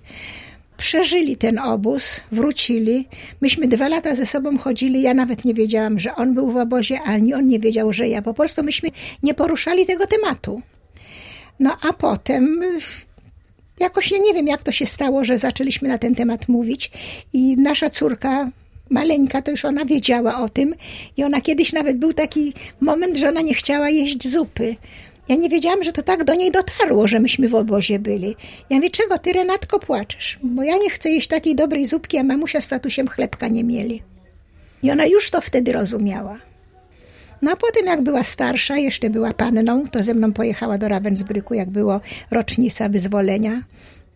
Przeżyli 0.78 1.38
ten 1.38 1.60
obóz, 1.60 2.22
wrócili. 2.32 3.08
Myśmy 3.42 3.68
dwa 3.68 3.88
lata 3.88 4.16
ze 4.16 4.26
sobą 4.26 4.58
chodzili. 4.58 5.02
Ja 5.02 5.14
nawet 5.14 5.46
nie 5.46 5.54
wiedziałam, 5.54 6.00
że 6.00 6.16
on 6.16 6.34
był 6.34 6.52
w 6.52 6.58
obozie, 6.58 7.02
ani 7.02 7.34
on 7.34 7.48
nie 7.48 7.60
wiedział, 7.60 7.94
że 7.94 8.08
ja. 8.08 8.22
Po 8.22 8.34
prostu 8.34 8.64
myśmy 8.64 8.90
nie 9.24 9.34
poruszali 9.34 9.86
tego 9.86 10.08
tematu. 10.08 10.62
No 11.60 11.78
a 11.90 11.94
potem 11.94 12.62
jakoś 13.82 14.12
ja 14.12 14.17
nie 14.17 14.34
wiem, 14.34 14.48
jak 14.48 14.63
to 14.63 14.72
się 14.72 14.86
stało, 14.86 15.24
że 15.24 15.38
zaczęliśmy 15.38 15.89
na 15.89 15.98
ten 15.98 16.15
temat 16.15 16.48
mówić 16.48 16.91
i 17.34 17.56
nasza 17.56 17.89
córka 17.89 18.50
maleńka, 18.89 19.41
to 19.41 19.52
już 19.52 19.65
ona 19.65 19.86
wiedziała 19.86 20.38
o 20.38 20.50
tym 20.50 20.76
i 21.17 21.24
ona 21.24 21.41
kiedyś 21.41 21.74
nawet 21.74 21.98
był 21.98 22.13
taki 22.13 22.54
moment, 22.82 23.17
że 23.17 23.30
ona 23.30 23.41
nie 23.41 23.54
chciała 23.54 23.89
jeść 23.89 24.28
zupy. 24.28 24.76
Ja 25.30 25.36
nie 25.36 25.50
wiedziałam, 25.50 25.84
że 25.84 25.94
to 25.94 26.04
tak 26.04 26.24
do 26.24 26.36
niej 26.36 26.52
dotarło, 26.52 27.08
że 27.08 27.20
myśmy 27.20 27.48
w 27.48 27.56
obozie 27.56 28.00
byli. 28.00 28.36
Ja 28.70 28.78
mówię, 28.78 28.89
czego 28.89 29.20
ty, 29.20 29.34
Renatko, 29.34 29.80
płaczesz? 29.80 30.39
Bo 30.44 30.63
ja 30.63 30.78
nie 30.78 30.89
chcę 30.89 31.10
jeść 31.10 31.28
takiej 31.28 31.56
dobrej 31.56 31.86
zupki, 31.86 32.17
a 32.17 32.24
mamusia 32.24 32.62
z 32.62 32.67
tatusiem 32.67 33.08
chlebka 33.08 33.48
nie 33.48 33.63
mieli. 33.63 34.02
I 34.84 34.91
ona 34.91 35.06
już 35.06 35.32
to 35.32 35.41
wtedy 35.41 35.72
rozumiała. 35.72 36.51
No 37.41 37.51
a 37.51 37.56
potem 37.56 37.86
jak 37.86 38.01
była 38.01 38.23
starsza, 38.23 38.77
jeszcze 38.77 39.10
była 39.10 39.34
panną, 39.34 39.88
to 39.88 40.04
ze 40.04 40.13
mną 40.13 40.34
pojechała 40.34 40.77
do 40.77 40.88
Ravensbrücku, 40.88 41.54
jak 41.54 41.69
było 41.69 42.01
rocznica 42.32 42.89
wyzwolenia. 42.89 43.63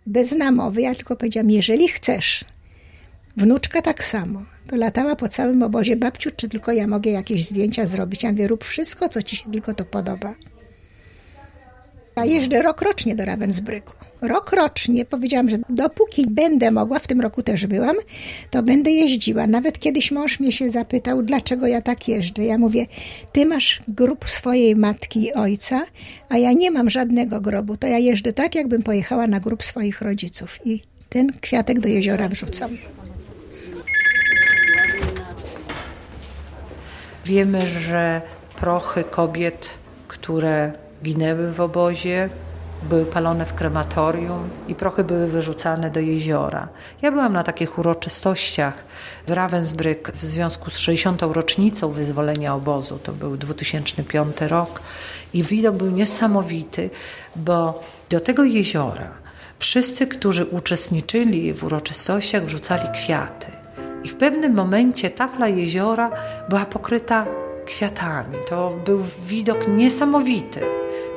Bez 0.06 0.32
namowy, 0.32 0.82
ja 0.82 0.96
tylko 0.96 1.16
powiedziałam, 1.16 1.50
jeżeli 1.50 1.88
chcesz. 1.88 2.46
Wnuczka 3.38 3.82
tak 3.82 4.04
samo. 4.04 4.46
To 4.68 4.76
latała 4.76 5.16
po 5.16 5.30
całym 5.30 5.64
obozie, 5.64 5.96
babciu, 5.96 6.30
czy 6.36 6.50
tylko 6.50 6.72
ja 6.72 6.88
mogę 6.88 7.12
jakieś 7.12 7.46
zdjęcia 7.46 7.86
zrobić? 7.86 8.24
Ja 8.24 8.32
mówię, 8.32 8.48
rób 8.48 8.64
wszystko, 8.64 9.10
co 9.10 9.22
ci 9.22 9.36
się 9.36 9.52
tylko 9.52 9.74
to 9.74 9.86
podoba. 9.86 10.36
Ja 12.16 12.26
jeżdżę 12.26 12.62
rok 12.62 12.82
rocznie 12.82 13.16
do 13.16 13.26
Ravensbrücku. 13.26 13.94
Rok 14.22 14.52
rocznie 14.52 15.06
powiedziałam, 15.06 15.50
że 15.50 15.58
dopóki 15.70 16.28
będę 16.30 16.72
mogła, 16.72 17.00
w 17.00 17.08
tym 17.08 17.22
roku 17.22 17.44
też 17.44 17.68
byłam, 17.68 17.96
to 18.52 18.64
będę 18.64 18.92
jeździła. 18.92 19.48
Nawet 19.48 19.80
kiedyś 19.80 20.12
mąż 20.12 20.40
mnie 20.40 20.52
się 20.52 20.70
zapytał, 20.70 21.24
dlaczego 21.24 21.68
ja 21.68 21.82
tak 21.82 22.08
jeżdżę. 22.08 22.44
Ja 22.44 22.58
mówię, 22.58 22.86
ty 23.32 23.46
masz 23.46 23.82
grób 23.88 24.30
swojej 24.30 24.76
matki 24.76 25.24
i 25.24 25.34
ojca, 25.34 25.86
a 26.30 26.38
ja 26.38 26.54
nie 26.54 26.72
mam 26.72 26.90
żadnego 26.90 27.42
grobu. 27.42 27.78
To 27.78 27.88
ja 27.88 27.98
jeżdżę 27.98 28.34
tak, 28.34 28.56
jakbym 28.56 28.84
pojechała 28.84 29.28
na 29.28 29.40
grób 29.40 29.64
swoich 29.64 30.02
rodziców. 30.02 30.60
I 30.66 30.82
ten 31.10 31.34
kwiatek 31.42 31.80
do 31.80 31.88
jeziora 31.88 32.30
wrzucam. 32.30 32.78
Wiemy, 37.26 37.62
że 37.62 38.22
prochy 38.56 39.04
kobiet, 39.04 39.70
które 40.08 40.85
ginęły 41.04 41.52
w 41.52 41.62
obozie, 41.62 42.30
były 42.84 43.06
palone 43.06 43.46
w 43.46 43.54
krematorium 43.54 44.50
i 44.68 44.76
prochy 44.76 45.04
były 45.04 45.28
wyrzucane 45.28 45.90
do 45.90 46.00
jeziora. 46.00 46.68
Ja 47.02 47.12
byłam 47.12 47.34
na 47.34 47.44
takich 47.44 47.80
uroczystościach 47.80 48.84
w 49.28 49.32
Ravensbrück 49.32 50.12
w 50.12 50.26
związku 50.26 50.70
z 50.70 50.78
60. 50.78 51.22
rocznicą 51.22 51.90
wyzwolenia 51.90 52.56
obozu. 52.56 53.00
To 53.04 53.12
był 53.12 53.38
2005 53.38 54.42
rok 54.42 54.82
i 55.34 55.44
widok 55.44 55.76
był 55.76 55.92
niesamowity, 55.92 56.90
bo 57.36 57.84
do 58.10 58.20
tego 58.20 58.44
jeziora 58.44 59.26
wszyscy, 59.60 60.08
którzy 60.08 60.46
uczestniczyli 60.46 61.54
w 61.54 61.64
uroczystościach, 61.64 62.46
wrzucali 62.46 62.90
kwiaty. 62.94 63.48
I 64.04 64.10
w 64.10 64.16
pewnym 64.16 64.54
momencie 64.54 65.10
tafla 65.10 65.48
jeziora 65.48 66.12
była 66.50 66.66
pokryta 66.66 67.26
kwiatami. 67.66 68.38
To 68.50 68.70
był 68.86 69.00
widok 69.26 69.68
niesamowity. 69.68 70.62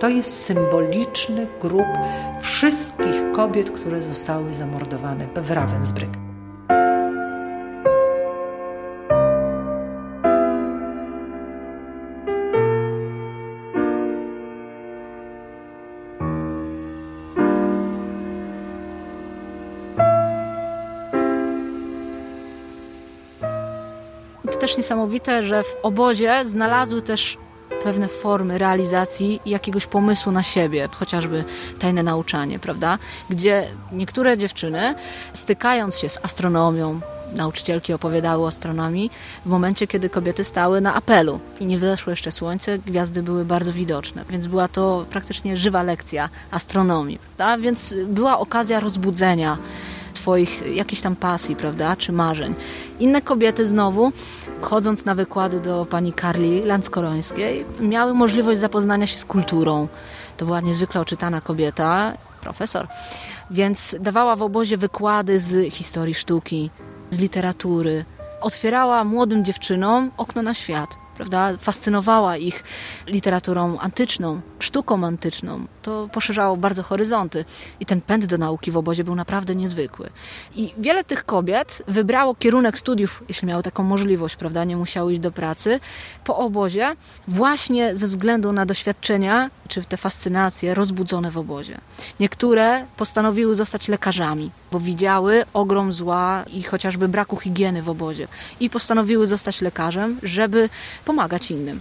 To 0.00 0.08
jest 0.08 0.42
symboliczny 0.42 1.46
grób 1.60 1.86
wszystkich 2.40 3.32
kobiet, 3.32 3.70
które 3.70 4.02
zostały 4.02 4.54
zamordowane 4.54 5.26
w 5.26 5.50
Ravensbrück. 5.50 6.27
Też 24.68 24.76
niesamowite, 24.76 25.42
że 25.42 25.62
w 25.62 25.76
obozie 25.82 26.42
znalazły 26.46 27.02
też 27.02 27.38
pewne 27.82 28.08
formy 28.08 28.58
realizacji 28.58 29.40
jakiegoś 29.46 29.86
pomysłu 29.86 30.32
na 30.32 30.42
siebie, 30.42 30.88
chociażby 30.94 31.44
tajne 31.78 32.02
nauczanie, 32.02 32.58
prawda? 32.58 32.98
Gdzie 33.30 33.68
niektóre 33.92 34.38
dziewczyny, 34.38 34.94
stykając 35.32 35.98
się 35.98 36.08
z 36.08 36.24
astronomią, 36.24 37.00
nauczycielki 37.32 37.92
opowiadały 37.92 38.44
o 38.44 38.48
astronomii, 38.48 39.10
w 39.46 39.48
momencie, 39.48 39.86
kiedy 39.86 40.10
kobiety 40.10 40.44
stały 40.44 40.80
na 40.80 40.94
apelu 40.94 41.40
i 41.60 41.66
nie 41.66 41.78
wzeszło 41.78 42.10
jeszcze 42.10 42.32
słońce, 42.32 42.78
gwiazdy 42.78 43.22
były 43.22 43.44
bardzo 43.44 43.72
widoczne, 43.72 44.24
więc 44.30 44.46
była 44.46 44.68
to 44.68 45.04
praktycznie 45.10 45.56
żywa 45.56 45.82
lekcja 45.82 46.28
astronomii, 46.50 47.18
prawda? 47.18 47.62
Więc 47.62 47.94
była 48.06 48.38
okazja 48.38 48.80
rozbudzenia 48.80 49.58
swoich 50.28 50.76
jakichś 50.76 51.02
tam 51.02 51.16
pasji, 51.16 51.56
prawda, 51.56 51.96
czy 51.96 52.12
marzeń. 52.12 52.54
Inne 53.00 53.22
kobiety 53.22 53.66
znowu, 53.66 54.12
chodząc 54.60 55.04
na 55.04 55.14
wykłady 55.14 55.60
do 55.60 55.86
pani 55.90 56.12
Karli 56.12 56.62
Landskorońskiej, 56.62 57.64
miały 57.80 58.14
możliwość 58.14 58.60
zapoznania 58.60 59.06
się 59.06 59.18
z 59.18 59.24
kulturą. 59.24 59.88
To 60.36 60.46
była 60.46 60.60
niezwykle 60.60 61.00
oczytana 61.00 61.40
kobieta, 61.40 62.12
profesor. 62.40 62.86
Więc 63.50 63.96
dawała 64.00 64.36
w 64.36 64.42
obozie 64.42 64.76
wykłady 64.76 65.38
z 65.38 65.72
historii 65.72 66.14
sztuki, 66.14 66.70
z 67.10 67.18
literatury. 67.18 68.04
Otwierała 68.40 69.04
młodym 69.04 69.44
dziewczynom 69.44 70.10
okno 70.16 70.42
na 70.42 70.54
świat 70.54 71.08
prawda? 71.18 71.56
Fascynowała 71.56 72.36
ich 72.36 72.64
literaturą 73.06 73.78
antyczną, 73.78 74.40
sztuką 74.58 75.06
antyczną. 75.06 75.66
To 75.82 76.08
poszerzało 76.12 76.56
bardzo 76.56 76.82
horyzonty 76.82 77.44
i 77.80 77.86
ten 77.86 78.00
pęd 78.00 78.26
do 78.26 78.38
nauki 78.38 78.70
w 78.70 78.76
obozie 78.76 79.04
był 79.04 79.14
naprawdę 79.14 79.54
niezwykły. 79.54 80.10
I 80.54 80.74
wiele 80.78 81.04
tych 81.04 81.24
kobiet 81.24 81.82
wybrało 81.88 82.34
kierunek 82.34 82.78
studiów, 82.78 83.22
jeśli 83.28 83.48
miały 83.48 83.62
taką 83.62 83.82
możliwość, 83.82 84.36
prawda? 84.36 84.64
Nie 84.64 84.76
musiały 84.76 85.12
iść 85.12 85.20
do 85.20 85.32
pracy, 85.32 85.80
po 86.24 86.36
obozie, 86.36 86.96
właśnie 87.28 87.96
ze 87.96 88.06
względu 88.06 88.52
na 88.52 88.66
doświadczenia 88.66 89.50
czy 89.68 89.84
te 89.84 89.96
fascynacje 89.96 90.74
rozbudzone 90.74 91.30
w 91.30 91.38
obozie. 91.38 91.78
Niektóre 92.20 92.86
postanowiły 92.96 93.54
zostać 93.54 93.88
lekarzami, 93.88 94.50
bo 94.72 94.80
widziały 94.80 95.44
ogrom 95.52 95.92
zła 95.92 96.44
i 96.52 96.62
chociażby 96.62 97.08
braku 97.08 97.36
higieny 97.36 97.82
w 97.82 97.88
obozie 97.88 98.28
i 98.60 98.70
postanowiły 98.70 99.26
zostać 99.26 99.60
lekarzem, 99.60 100.18
żeby 100.22 100.68
pomagać 101.04 101.50
innym. 101.50 101.80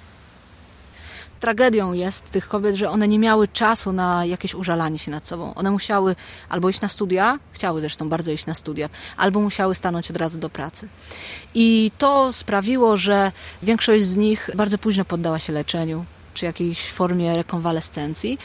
Tragedią 1.39 1.93
jest 1.93 2.31
tych 2.31 2.47
kobiet, 2.47 2.75
że 2.75 2.89
one 2.89 3.07
nie 3.07 3.19
miały 3.19 3.47
czasu 3.47 3.91
na 3.91 4.25
jakieś 4.25 4.55
użalanie 4.55 4.99
się 4.99 5.11
nad 5.11 5.27
sobą. 5.27 5.53
One 5.55 5.71
musiały 5.71 6.15
albo 6.49 6.69
iść 6.69 6.81
na 6.81 6.87
studia, 6.87 7.39
chciały 7.51 7.81
zresztą 7.81 8.09
bardzo 8.09 8.31
iść 8.31 8.45
na 8.45 8.53
studia, 8.53 8.89
albo 9.17 9.39
musiały 9.39 9.75
stanąć 9.75 10.11
od 10.11 10.17
razu 10.17 10.37
do 10.37 10.49
pracy. 10.49 10.87
I 11.53 11.91
to 11.97 12.33
sprawiło, 12.33 12.97
że 12.97 13.31
większość 13.63 14.05
z 14.05 14.17
nich 14.17 14.49
bardzo 14.55 14.77
późno 14.77 15.05
poddała 15.05 15.39
się 15.39 15.53
leczeniu 15.53 16.05
czy 16.33 16.45
jakiejś 16.45 16.91
formie 16.91 17.35
rekonwalescencji. 17.35 18.37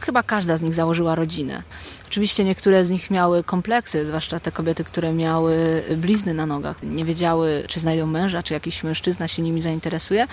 Chyba 0.00 0.22
każda 0.22 0.56
z 0.56 0.62
nich 0.62 0.74
założyła 0.74 1.14
rodzinę. 1.14 1.62
Oczywiście 2.08 2.44
niektóre 2.44 2.84
z 2.84 2.90
nich 2.90 3.10
miały 3.10 3.44
kompleksy, 3.44 4.06
zwłaszcza 4.06 4.40
te 4.40 4.52
kobiety, 4.52 4.84
które 4.84 5.12
miały 5.12 5.82
blizny 5.96 6.34
na 6.34 6.46
nogach. 6.46 6.82
Nie 6.82 7.04
wiedziały, 7.04 7.64
czy 7.68 7.80
znajdą 7.80 8.06
męża, 8.06 8.42
czy 8.42 8.54
jakiś 8.54 8.82
mężczyzna 8.82 9.28
się 9.28 9.42
nimi 9.42 9.62
zainteresuje. 9.62 10.26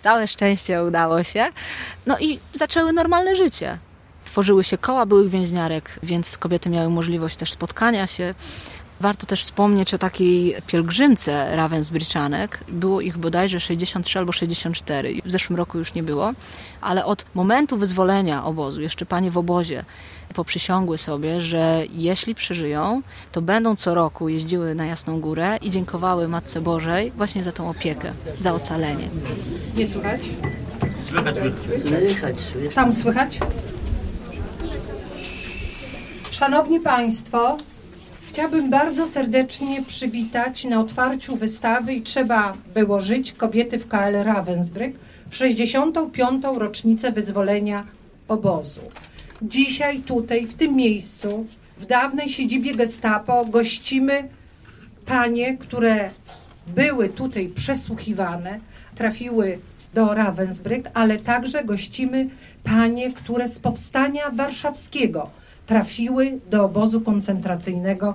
Całe 0.00 0.28
szczęście 0.28 0.84
udało 0.84 1.22
się. 1.22 1.46
No 2.06 2.18
i 2.18 2.38
zaczęły 2.54 2.92
normalne 2.92 3.36
życie. 3.36 3.78
Tworzyły 4.24 4.64
się 4.64 4.78
koła 4.78 5.06
byłych 5.06 5.30
więźniarek, 5.30 5.98
więc 6.02 6.38
kobiety 6.38 6.70
miały 6.70 6.90
możliwość 6.90 7.36
też 7.36 7.52
spotkania 7.52 8.06
się. 8.06 8.34
Warto 9.00 9.26
też 9.26 9.42
wspomnieć 9.42 9.94
o 9.94 9.98
takiej 9.98 10.56
pielgrzymce 10.66 11.56
Ravensbriczanek. 11.56 12.64
Było 12.68 13.00
ich 13.00 13.18
bodajże 13.18 13.60
63 13.60 14.18
albo 14.18 14.32
64. 14.32 15.14
W 15.24 15.30
zeszłym 15.30 15.56
roku 15.56 15.78
już 15.78 15.94
nie 15.94 16.02
było, 16.02 16.32
ale 16.80 17.04
od 17.04 17.24
momentu 17.34 17.76
wyzwolenia 17.76 18.44
obozu, 18.44 18.80
jeszcze 18.80 19.06
panie 19.06 19.30
w 19.30 19.38
obozie, 19.38 19.84
poprzysiągły 20.34 20.98
sobie, 20.98 21.40
że 21.40 21.82
jeśli 21.90 22.34
przeżyją, 22.34 23.02
to 23.32 23.42
będą 23.42 23.76
co 23.76 23.94
roku 23.94 24.28
jeździły 24.28 24.74
na 24.74 24.86
Jasną 24.86 25.20
Górę 25.20 25.56
i 25.62 25.70
dziękowały 25.70 26.28
Matce 26.28 26.60
Bożej 26.60 27.12
właśnie 27.16 27.44
za 27.44 27.52
tą 27.52 27.70
opiekę, 27.70 28.12
za 28.40 28.54
ocalenie. 28.54 29.08
Nie 29.76 29.86
słychać? 29.86 30.20
Słychać, 31.10 31.36
słychać. 31.36 32.74
Tam 32.74 32.92
słychać? 32.92 33.38
Szanowni 36.30 36.80
Państwo, 36.80 37.56
chciałabym 38.38 38.70
bardzo 38.70 39.06
serdecznie 39.06 39.82
przywitać 39.82 40.64
na 40.64 40.80
otwarciu 40.80 41.36
wystawy 41.36 41.94
i 41.94 42.02
trzeba 42.02 42.56
było 42.74 43.00
żyć 43.00 43.32
kobiety 43.32 43.78
w 43.78 43.88
KL 43.88 44.14
Ravensbrück 44.24 44.92
w 45.30 45.36
65. 45.36 46.44
rocznicę 46.56 47.12
wyzwolenia 47.12 47.84
obozu. 48.28 48.80
Dzisiaj 49.42 50.00
tutaj, 50.00 50.46
w 50.46 50.54
tym 50.54 50.74
miejscu, 50.76 51.46
w 51.78 51.86
dawnej 51.86 52.28
siedzibie 52.28 52.74
Gestapo 52.74 53.44
gościmy 53.44 54.28
panie, 55.06 55.56
które 55.56 56.10
były 56.66 57.08
tutaj 57.08 57.48
przesłuchiwane, 57.48 58.60
trafiły 58.94 59.58
do 59.94 60.06
Ravensbrück, 60.06 60.90
ale 60.94 61.18
także 61.18 61.64
gościmy 61.64 62.28
panie, 62.64 63.12
które 63.12 63.48
z 63.48 63.58
powstania 63.58 64.30
warszawskiego 64.30 65.37
trafiły 65.68 66.38
do 66.50 66.64
obozu 66.64 67.00
koncentracyjnego 67.00 68.14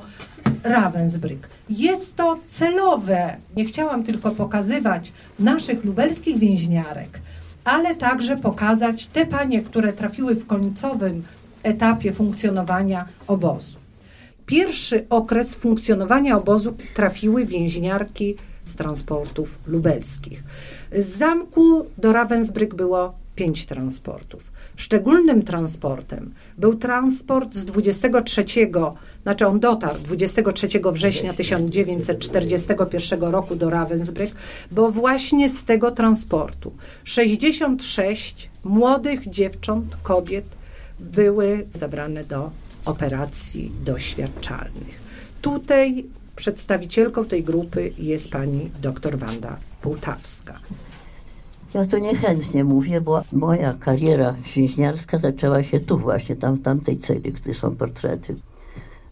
Ravensbrück. 0.63 1.47
Jest 1.69 2.15
to 2.15 2.39
celowe. 2.47 3.37
Nie 3.55 3.65
chciałam 3.65 4.03
tylko 4.03 4.31
pokazywać 4.31 5.11
naszych 5.39 5.85
lubelskich 5.85 6.39
więźniarek, 6.39 7.19
ale 7.63 7.95
także 7.95 8.37
pokazać 8.37 9.07
te 9.07 9.25
panie, 9.25 9.61
które 9.61 9.93
trafiły 9.93 10.35
w 10.35 10.47
końcowym 10.47 11.23
etapie 11.63 12.13
funkcjonowania 12.13 13.05
obozu. 13.27 13.77
Pierwszy 14.45 15.05
okres 15.09 15.55
funkcjonowania 15.55 16.37
obozu 16.37 16.73
trafiły 16.95 17.45
więźniarki 17.45 18.35
z 18.63 18.75
transportów 18.75 19.59
lubelskich. 19.67 20.43
Z 20.91 21.05
zamku 21.05 21.85
do 21.97 22.13
Ravensbrück 22.13 22.73
było 22.73 23.13
pięć 23.35 23.65
transportów. 23.65 24.52
Szczególnym 24.75 25.41
transportem 25.41 26.33
był 26.57 26.75
transport 26.75 27.55
z 27.55 27.65
23, 27.65 28.45
znaczy 29.23 29.47
on 29.47 29.59
dotarł 29.59 29.99
23 29.99 30.67
września 30.91 31.33
1941 31.33 33.21
roku 33.21 33.55
do 33.55 33.69
Ravensbrück, 33.69 34.31
bo 34.71 34.91
właśnie 34.91 35.49
z 35.49 35.63
tego 35.63 35.91
transportu 35.91 36.73
66 37.03 38.49
młodych 38.63 39.29
dziewcząt, 39.29 39.97
kobiet 40.03 40.45
były 40.99 41.67
zabrane 41.73 42.23
do 42.23 42.51
operacji 42.85 43.71
doświadczalnych. 43.85 45.03
Tutaj 45.41 46.05
przedstawicielką 46.35 47.25
tej 47.25 47.43
grupy 47.43 47.91
jest 47.97 48.29
pani 48.29 48.71
dr 48.81 49.17
Wanda 49.17 49.57
Półtawska. 49.81 50.59
Ja 51.73 51.85
to 51.85 51.99
niechętnie 51.99 52.63
mówię, 52.63 53.01
bo 53.01 53.21
moja 53.31 53.73
kariera 53.73 54.35
więźniarska 54.55 55.17
zaczęła 55.17 55.63
się 55.63 55.79
tu 55.79 55.97
właśnie, 55.97 56.35
tam 56.35 56.55
w 56.55 56.61
tamtej 56.61 56.97
celi, 56.97 57.31
gdzie 57.31 57.53
są 57.53 57.75
portrety. 57.75 58.35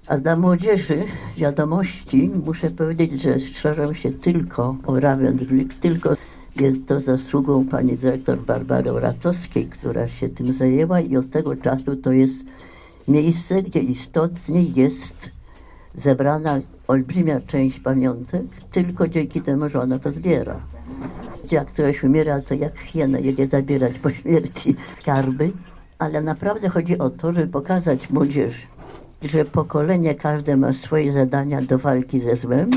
A 0.08 0.17
dla 0.17 0.36
młodzieży 0.36 0.97
wiadomości 1.38 2.32
muszę 2.45 2.69
powiedzieć, 2.69 3.21
że 3.21 3.39
szerzą 3.39 3.93
się 3.93 4.12
tylko 4.12 4.76
o 4.86 4.93
Ravensbrück, 4.93 5.74
tylko 5.80 6.15
jest 6.60 6.88
to 6.88 7.02
zasługą 7.02 7.67
pani 7.67 7.97
dyrektor 7.97 8.39
Barbary 8.39 9.00
Ratowskiej, 9.00 9.65
która 9.65 10.08
się 10.08 10.30
tym 10.30 10.54
zajęła 10.54 11.00
i 11.00 11.17
od 11.17 11.30
tego 11.30 11.56
czasu 11.56 11.95
to 11.95 12.12
jest 12.12 12.36
miejsce, 13.08 13.63
gdzie 13.63 13.80
istotnie 13.80 14.63
jest 14.63 15.32
zebrana 15.95 16.60
olbrzymia 16.88 17.41
część 17.47 17.80
pamiątek, 17.80 18.43
tylko 18.71 19.08
dzięki 19.08 19.41
temu, 19.41 19.69
że 19.69 19.82
ona 19.82 20.00
to 20.00 20.12
zbiera. 20.12 20.71
Jak 21.51 21.67
ktoś 21.67 22.04
umiera, 22.04 22.41
to 22.41 22.54
jak 22.54 22.80
hiena 22.80 23.19
jedzie 23.19 23.47
zabierać 23.47 23.99
po 23.99 24.12
śmierci 24.12 24.75
skarby, 24.99 25.51
ale 25.99 26.21
naprawdę 26.21 26.69
chodzi 26.69 26.97
o 26.97 27.10
to, 27.10 27.34
żeby 27.34 27.47
pokazać 27.47 28.10
młodzieży, 28.10 28.62
że 29.21 29.45
pokolenie 29.45 30.15
każde 30.15 30.58
ma 30.58 30.73
swoje 30.73 31.13
zadania 31.13 31.62
do 31.62 31.77
walki 31.77 32.19
ze 32.19 32.36
złem 32.36 32.71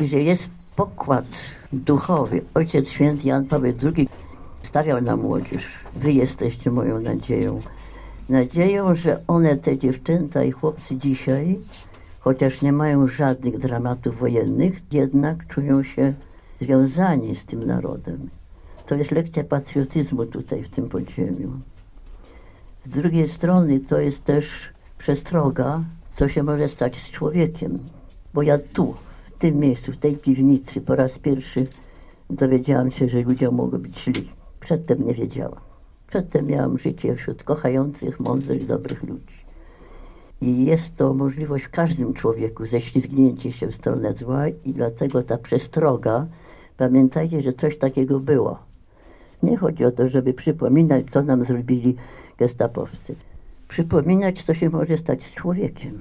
i 0.00 0.08
że 0.08 0.20
jest 0.20 0.50
pokład 0.76 1.26
duchowy. 1.72 2.42
Ojciec 2.54 2.88
Święty 2.88 3.28
Jan 3.28 3.44
Paweł 3.44 3.72
II 3.96 4.08
stawiał 4.62 5.00
na 5.00 5.16
młodzież. 5.16 5.64
Wy 5.96 6.12
jesteście 6.12 6.70
moją 6.70 7.00
nadzieją. 7.00 7.60
Nadzieją, 8.28 8.94
że 8.94 9.20
one, 9.28 9.56
te 9.56 9.78
dziewczęta 9.78 10.44
i 10.44 10.50
chłopcy 10.50 10.96
dzisiaj, 10.96 11.58
chociaż 12.20 12.62
nie 12.62 12.72
mają 12.72 13.06
żadnych 13.06 13.58
dramatów 13.58 14.18
wojennych, 14.18 14.80
jednak 14.92 15.46
czują 15.46 15.82
się 15.82 16.12
związani 16.60 17.36
z 17.36 17.44
tym 17.44 17.66
narodem. 17.66 18.30
To 18.86 18.94
jest 18.94 19.10
lekcja 19.10 19.44
patriotyzmu 19.44 20.26
tutaj 20.26 20.62
w 20.62 20.68
tym 20.68 20.88
podziemiu. 20.88 21.50
Z 22.84 22.88
drugiej 22.88 23.28
strony 23.28 23.80
to 23.80 24.00
jest 24.00 24.24
też 24.24 24.46
przestroga, 24.98 25.84
co 26.16 26.28
się 26.28 26.42
może 26.42 26.68
stać 26.68 26.96
z 26.96 27.10
człowiekiem. 27.10 27.78
Bo 28.34 28.42
ja 28.42 28.58
tu, 28.58 28.94
w 29.26 29.38
tym 29.38 29.56
miejscu, 29.58 29.92
w 29.92 29.96
tej 29.96 30.16
piwnicy 30.16 30.80
po 30.80 30.96
raz 30.96 31.18
pierwszy 31.18 31.66
dowiedziałam 32.30 32.90
się, 32.90 33.08
że 33.08 33.22
ludzie 33.22 33.50
mogą 33.50 33.78
być 33.78 33.98
źli. 33.98 34.30
Przedtem 34.60 35.06
nie 35.06 35.14
wiedziałam. 35.14 35.60
Przedtem 36.06 36.46
miałam 36.46 36.78
życie 36.78 37.16
wśród 37.16 37.42
kochających, 37.42 38.20
mądrych, 38.20 38.66
dobrych 38.66 39.02
ludzi. 39.02 39.36
I 40.40 40.64
jest 40.64 40.96
to 40.96 41.14
możliwość 41.14 41.64
w 41.64 41.70
każdym 41.70 42.14
człowieku, 42.14 42.66
ześlizgnięcie 42.66 43.52
się 43.52 43.66
w 43.66 43.74
stronę 43.74 44.14
zła 44.14 44.48
i 44.48 44.72
dlatego 44.72 45.22
ta 45.22 45.38
przestroga, 45.38 46.26
pamiętajcie, 46.76 47.42
że 47.42 47.52
coś 47.52 47.78
takiego 47.78 48.20
było. 48.20 48.58
Nie 49.42 49.56
chodzi 49.56 49.84
o 49.84 49.90
to, 49.90 50.08
żeby 50.08 50.34
przypominać, 50.34 51.06
co 51.10 51.22
nam 51.22 51.44
zrobili 51.44 51.96
gestapowcy. 52.38 53.14
Przypominać, 53.68 54.42
co 54.42 54.54
się 54.54 54.70
może 54.70 54.98
stać 54.98 55.22
z 55.22 55.34
człowiekiem. 55.34 55.98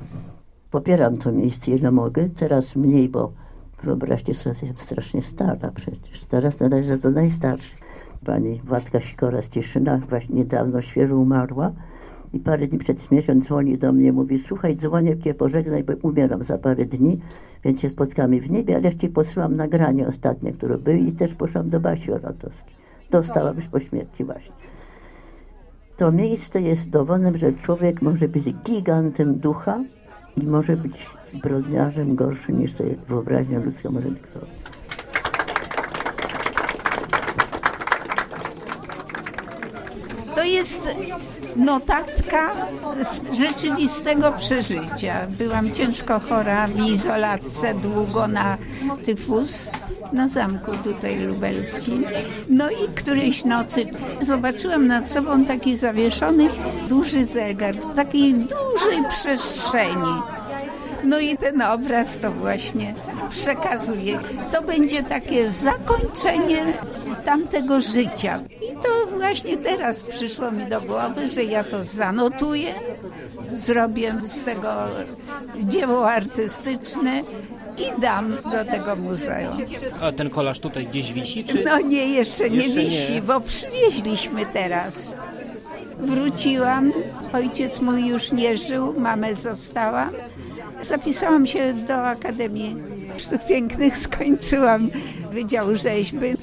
Popieram 0.72 1.18
to 1.18 1.32
miejsce, 1.32 1.72
ile 1.72 1.92
mogę. 1.92 2.30
Teraz 2.30 2.76
mniej, 2.76 3.10
bo 3.10 3.32
wyobraźcie 3.84 4.36
sobie, 4.36 4.56
jestem 4.62 4.78
strasznie 4.78 5.22
stara 5.22 5.72
przecież. 5.76 6.26
Teraz 6.30 6.60
należę 6.60 6.98
do 6.98 7.12
najstarszych. 7.12 7.80
Pani 8.26 8.62
Władka 8.64 9.02
Sikora 9.02 9.42
z 9.42 9.50
Cieszyna 9.50 9.98
właśnie 10.10 10.36
niedawno 10.36 10.82
świeżo 10.82 11.18
umarła 11.18 11.72
I 12.36 12.40
parę 12.40 12.68
dni 12.68 12.80
przed 12.80 13.02
śmiercią 13.02 13.40
dzwoni 13.40 13.78
do 13.78 13.94
mnie, 13.94 14.14
mówi, 14.14 14.40
słuchaj, 14.40 14.78
dzwonię 14.78 15.18
cię 15.18 15.34
pożegnaj, 15.34 15.84
bo 15.84 15.94
umieram 16.02 16.44
za 16.44 16.58
parę 16.58 16.86
dni, 16.86 17.20
więc 17.64 17.80
się 17.80 17.90
spotkamy 17.90 18.42
w 18.42 18.50
niebie, 18.50 18.76
ale 18.76 18.96
ci 18.96 19.10
posłałam 19.10 19.56
nagranie 19.56 20.08
ostatnie, 20.08 20.52
które 20.52 20.78
były 20.78 20.98
i 20.98 21.12
też 21.12 21.34
poszłam 21.34 21.70
do 21.70 21.80
Basi 21.80 22.12
Oratowskiej. 22.12 22.76
Dostałam 23.12 23.56
już 23.56 23.66
po 23.66 23.80
śmierci 23.80 24.24
właśnie. 24.24 24.52
To 25.98 26.12
miejsce 26.12 26.62
jest 26.62 26.90
dowodem, 26.90 27.38
że 27.38 27.54
człowiek 27.54 28.02
może 28.02 28.28
być 28.28 28.54
gigantem 28.66 29.36
ducha 29.36 29.84
i 30.38 30.46
może 30.46 30.78
być 30.78 31.10
zbrodniarzem 31.34 32.16
gorszym 32.16 32.60
niż 32.60 32.74
sobie 32.74 32.96
wyobraźnia 33.08 33.60
ludzka 33.60 33.92
może 33.92 34.12
dyktować. 34.12 34.50
Jest 40.46 40.90
notatka 41.56 42.52
z 43.02 43.40
rzeczywistego 43.40 44.32
przeżycia. 44.32 45.28
Byłam 45.30 45.72
ciężko 45.72 46.20
chora 46.20 46.68
w 46.68 46.88
izolatce 46.88 47.74
długo 47.74 48.28
na 48.28 48.58
tyfus 49.06 49.72
na 50.14 50.28
zamku 50.28 50.72
tutaj 50.84 51.20
lubelskim. 51.20 52.06
No 52.50 52.70
i 52.70 52.88
którejś 52.96 53.46
nocy 53.46 53.86
zobaczyłam 54.22 54.88
nad 54.88 55.10
sobą 55.10 55.46
taki 55.46 55.78
zawieszony 55.78 56.50
duży 56.90 57.26
zegar 57.26 57.76
w 57.76 57.96
takiej 57.96 58.34
dużej 58.34 59.04
przestrzeni. 59.10 60.22
No 61.04 61.20
i 61.20 61.38
ten 61.38 61.62
obraz 61.62 62.18
to 62.18 62.32
właśnie 62.32 62.96
przekazuje. 63.30 64.20
To 64.52 64.62
będzie 64.62 65.04
takie 65.04 65.52
zakończenie 65.52 66.74
tamtego 67.26 67.80
życia. 67.80 68.40
To 68.84 69.18
właśnie 69.18 69.58
teraz 69.58 70.04
przyszło 70.04 70.52
mi 70.52 70.66
do 70.66 70.82
głowy, 70.82 71.28
że 71.30 71.44
ja 71.44 71.64
to 71.64 71.84
zanotuję, 71.84 72.74
zrobię 73.56 74.16
z 74.26 74.42
tego 74.42 74.74
dzieło 75.64 76.12
artystyczne 76.12 77.22
i 77.78 78.02
dam 78.02 78.32
do 78.52 78.66
tego 78.72 78.96
muzeum. 78.96 79.58
A 80.02 80.12
ten 80.12 80.30
kolaż 80.30 80.60
tutaj 80.60 80.88
gdzieś 80.88 81.14
wisi? 81.14 81.44
Czy... 81.44 81.64
No 81.64 81.80
nie, 81.80 82.08
jeszcze 82.08 82.50
nie 82.50 82.58
Jeszcze 82.58 82.84
nie. 82.84 82.90
wisi, 82.90 83.22
bo 83.22 83.42
przywieźliśmy 83.42 84.46
teraz. 84.46 85.16
Wróciłam, 86.00 86.92
ojciec 87.34 87.82
mój 87.82 88.06
już 88.08 88.32
nie 88.32 88.58
żył, 88.58 89.00
mamę 89.00 89.36
zostałam. 89.36 90.10
Zapisałam 90.82 91.48
się 91.48 91.74
do 91.74 91.96
Akademii 91.96 92.76
Sztuk 93.18 93.46
Pięknych, 93.48 93.98
skończyłam 93.98 94.90
Wydział 95.32 95.76
Rzeźby. 95.76 96.36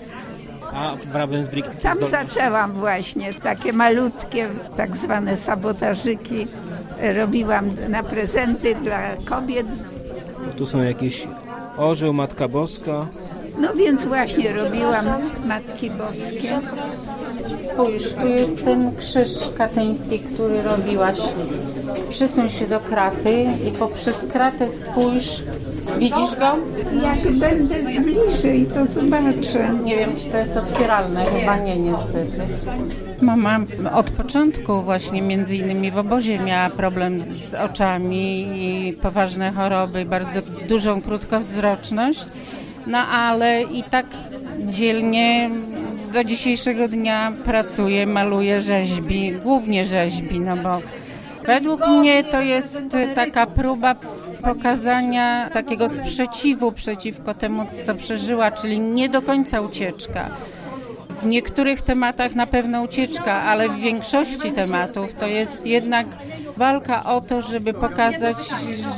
A 0.75 0.97
w 0.97 1.15
Ravensbrück... 1.15 1.81
Tam 1.83 2.05
zaczęłam 2.05 2.73
właśnie 2.73 3.35
takie 3.35 3.73
malutkie, 3.73 4.49
tak 4.77 4.97
zwane 4.97 5.37
sabotażyki. 5.37 6.47
Robiłam 7.17 7.71
na 7.89 8.03
prezenty 8.03 8.75
dla 8.75 9.17
kobiet. 9.25 9.67
Tu 10.59 10.67
są 10.67 10.83
jakieś 10.83 11.29
orzeł, 11.77 12.13
Matka 12.13 12.49
Boska. 12.49 13.07
No 13.59 13.75
więc 13.75 14.05
właśnie 14.05 14.53
robiłam 14.53 15.07
Matki 15.47 15.91
Boskie. 15.91 16.61
Spójrz, 17.73 18.13
tu 18.13 18.27
jest 18.27 18.65
ten 18.65 18.97
krzyż 18.97 19.29
katyński, 19.59 20.19
który 20.19 20.63
robiłaś. 20.63 21.19
Przysuń 22.09 22.51
się 22.51 22.67
do 22.67 22.81
kraty 22.81 23.47
i 23.69 23.71
poprzez 23.71 24.27
kratę 24.33 24.71
spójrz. 24.71 25.43
Widzisz 25.99 26.37
go? 26.39 26.57
Jak 27.03 27.33
będę 27.33 27.75
bliżej, 28.01 28.67
to 28.67 28.87
zobaczę. 28.87 29.79
Nie 29.85 29.97
wiem, 29.97 30.17
czy 30.17 30.25
to 30.25 30.39
jest 30.39 30.57
otwieralne. 30.57 31.25
Chyba 31.25 31.57
nie, 31.59 31.77
niestety. 31.77 32.41
Mama 33.21 33.59
od 33.93 34.11
początku 34.11 34.83
właśnie 34.83 35.23
między 35.23 35.57
innymi 35.57 35.91
w 35.91 35.99
obozie 35.99 36.39
miała 36.39 36.71
problem 36.71 37.35
z 37.35 37.55
oczami 37.55 38.47
i 38.55 38.93
poważne 38.93 39.53
choroby, 39.53 40.05
bardzo 40.05 40.41
dużą 40.69 41.03
krótkowzroczność. 41.03 42.27
No 42.87 42.99
ale 42.99 43.63
i 43.63 43.83
tak 43.83 44.07
dzielnie 44.59 45.51
do 46.13 46.25
dzisiejszego 46.25 46.89
dnia 46.89 47.33
pracuje, 47.45 48.07
maluje, 48.07 48.61
rzeźbi, 48.61 49.33
głównie 49.33 49.85
rzeźbi, 49.85 50.41
no 50.41 50.57
bo 50.57 50.81
według 51.47 51.87
mnie 51.87 52.25
to 52.25 52.41
jest 52.41 52.85
taka 53.15 53.47
próba 53.47 53.95
pokazania 54.43 55.51
takiego 55.53 55.89
sprzeciwu 55.89 56.73
przeciwko 56.73 57.35
temu, 57.35 57.67
co 57.83 57.95
przeżyła, 57.95 58.51
czyli 58.51 58.81
nie 58.81 59.09
do 59.09 59.23
końca 59.23 59.61
ucieczka. 59.61 60.31
W 61.11 61.27
niektórych 61.27 61.83
tematach 61.83 62.35
na 62.35 62.47
pewno 62.47 62.83
ucieczka, 62.83 63.43
ale 63.43 63.69
w 63.69 63.79
większości 63.79 64.53
tematów 64.53 65.15
to 65.15 65.27
jest 65.27 65.67
jednak 65.67 66.07
walka 66.57 67.05
o 67.05 67.21
to, 67.21 67.41
żeby 67.41 67.75
pokazać, 67.75 68.37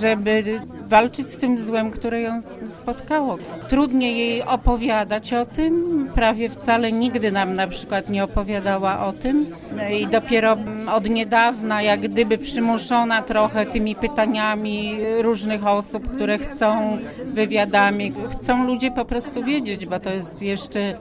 żeby 0.00 0.60
walczyć 0.84 1.30
z 1.30 1.38
tym 1.38 1.58
złem, 1.58 1.90
które 1.90 2.20
ją 2.20 2.38
spotkało. 2.68 3.38
Trudniej 3.68 4.18
jej 4.18 4.42
opowiadać 4.42 5.32
o 5.32 5.46
tym, 5.46 5.74
prawie 6.14 6.48
wcale 6.48 6.92
nigdy 6.92 7.32
nam 7.32 7.54
na 7.54 7.66
przykład 7.66 8.08
nie 8.08 8.24
opowiadała 8.24 9.06
o 9.06 9.12
tym 9.12 9.46
i 9.92 10.06
dopiero 10.06 10.56
od 10.92 11.10
niedawna, 11.10 11.82
jak 11.82 12.00
gdyby 12.00 12.38
przymuszona 12.38 13.22
trochę 13.22 13.66
tymi 13.66 13.94
pytaniami 13.94 14.96
różnych 15.20 15.66
osób, 15.66 16.16
które 16.16 16.38
chcą 16.38 16.98
wywiadami, 17.24 18.12
chcą 18.30 18.66
ludzie 18.66 18.90
po 18.90 19.04
prostu 19.04 19.44
wiedzieć, 19.44 19.86
bo 19.86 20.00
to 20.00 20.10
jest 20.10 20.42
jeszcze 20.42 20.96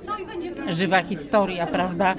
żywa 0.68 1.02
historia, 1.02 1.68
prawda? 1.68 2.16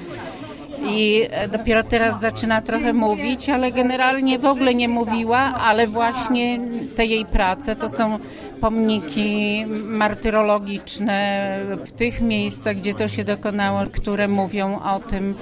I 0.83 1.29
dopiero 1.53 1.83
teraz 1.83 2.21
zaczyna 2.21 2.63
trochę 2.63 2.93
mówić, 2.93 3.49
ale 3.49 3.73
generalnie 3.73 4.39
w 4.39 4.45
ogóle 4.45 4.75
nie 4.75 4.89
mówiła, 4.89 5.39
ale 5.39 5.87
właśnie 5.87 6.61
te 6.97 7.07
jej 7.07 7.25
prace 7.25 7.77
to 7.77 7.89
są 7.89 8.19
pomniki 8.61 9.65
martyrologiczne 9.87 11.59
w 11.85 11.93
tych 11.93 12.21
miejscach, 12.21 12.77
gdzie 12.77 12.95
to 12.95 13.09
się 13.09 13.25
dokonało, 13.25 13.83
które 13.93 14.29
mówią 14.29 14.81
o 14.83 15.01
tym, 15.01 15.35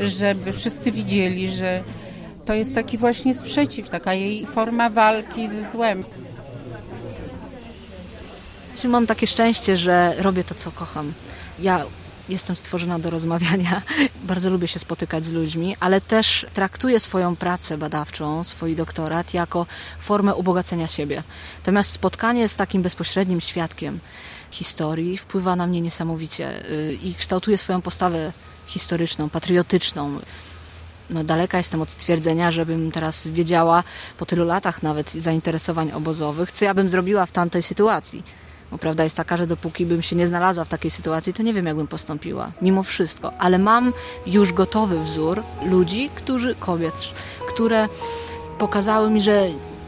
żeby 0.00 0.52
wszyscy 0.52 0.92
widzieli, 0.92 1.48
że 1.48 1.82
to 2.44 2.54
jest 2.54 2.74
taki 2.74 2.98
właśnie 2.98 3.34
sprzeciw, 3.34 3.88
taka 3.88 4.14
jej 4.14 4.46
forma 4.46 4.90
walki 4.90 5.48
ze 5.48 5.70
złem. 5.70 6.04
Mam 8.84 9.06
takie 9.06 9.26
szczęście, 9.26 9.76
że 9.76 10.14
robię 10.18 10.44
to, 10.44 10.54
co 10.54 10.70
kocham. 10.70 11.12
Ja 11.58 11.84
jestem 12.30 12.56
stworzona 12.56 12.98
do 12.98 13.10
rozmawiania, 13.10 13.82
bardzo 14.30 14.50
lubię 14.50 14.68
się 14.68 14.78
spotykać 14.78 15.26
z 15.26 15.32
ludźmi, 15.32 15.76
ale 15.80 16.00
też 16.00 16.46
traktuję 16.54 17.00
swoją 17.00 17.36
pracę 17.36 17.78
badawczą, 17.78 18.44
swój 18.44 18.76
doktorat 18.76 19.34
jako 19.34 19.66
formę 20.00 20.34
ubogacenia 20.34 20.86
siebie. 20.86 21.22
Natomiast 21.58 21.90
spotkanie 21.90 22.48
z 22.48 22.56
takim 22.56 22.82
bezpośrednim 22.82 23.40
świadkiem 23.40 24.00
historii 24.50 25.18
wpływa 25.18 25.56
na 25.56 25.66
mnie 25.66 25.80
niesamowicie 25.80 26.70
y, 26.70 26.98
i 27.02 27.14
kształtuje 27.14 27.58
swoją 27.58 27.82
postawę 27.82 28.32
historyczną, 28.66 29.30
patriotyczną. 29.30 30.18
No, 31.10 31.24
daleka 31.24 31.58
jestem 31.58 31.82
od 31.82 31.90
stwierdzenia, 31.90 32.50
żebym 32.50 32.92
teraz 32.92 33.26
wiedziała 33.26 33.84
po 34.18 34.26
tylu 34.26 34.44
latach 34.44 34.82
nawet 34.82 35.12
zainteresowań 35.12 35.92
obozowych, 35.92 36.52
co 36.52 36.64
ja 36.64 36.74
bym 36.74 36.90
zrobiła 36.90 37.26
w 37.26 37.32
tamtej 37.32 37.62
sytuacji. 37.62 38.22
Bo 38.70 38.78
prawda 38.78 39.04
jest 39.04 39.16
taka, 39.16 39.36
że 39.36 39.46
dopóki 39.46 39.86
bym 39.86 40.02
się 40.02 40.16
nie 40.16 40.26
znalazła 40.26 40.64
w 40.64 40.68
takiej 40.68 40.90
sytuacji, 40.90 41.32
to 41.32 41.42
nie 41.42 41.54
wiem, 41.54 41.66
jakbym 41.66 41.86
postąpiła, 41.86 42.50
mimo 42.62 42.82
wszystko. 42.82 43.32
Ale 43.38 43.58
mam 43.58 43.92
już 44.26 44.52
gotowy 44.52 45.04
wzór 45.04 45.42
ludzi, 45.66 46.10
którzy, 46.14 46.54
kobiet, 46.54 46.94
które 47.48 47.88
pokazały 48.58 49.10
mi, 49.10 49.22
że 49.22 49.46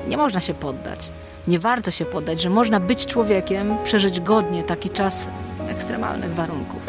nie 0.08 0.16
można 0.16 0.40
się 0.40 0.54
poddać. 0.54 1.10
Nie 1.48 1.58
warto 1.58 1.90
się 1.90 2.04
poddać, 2.04 2.42
że 2.42 2.50
można 2.50 2.80
być 2.80 3.06
człowiekiem, 3.06 3.76
przeżyć 3.84 4.20
godnie 4.20 4.64
taki 4.64 4.90
czas 4.90 5.28
ekstremalnych 5.68 6.34
warunków. 6.34 6.82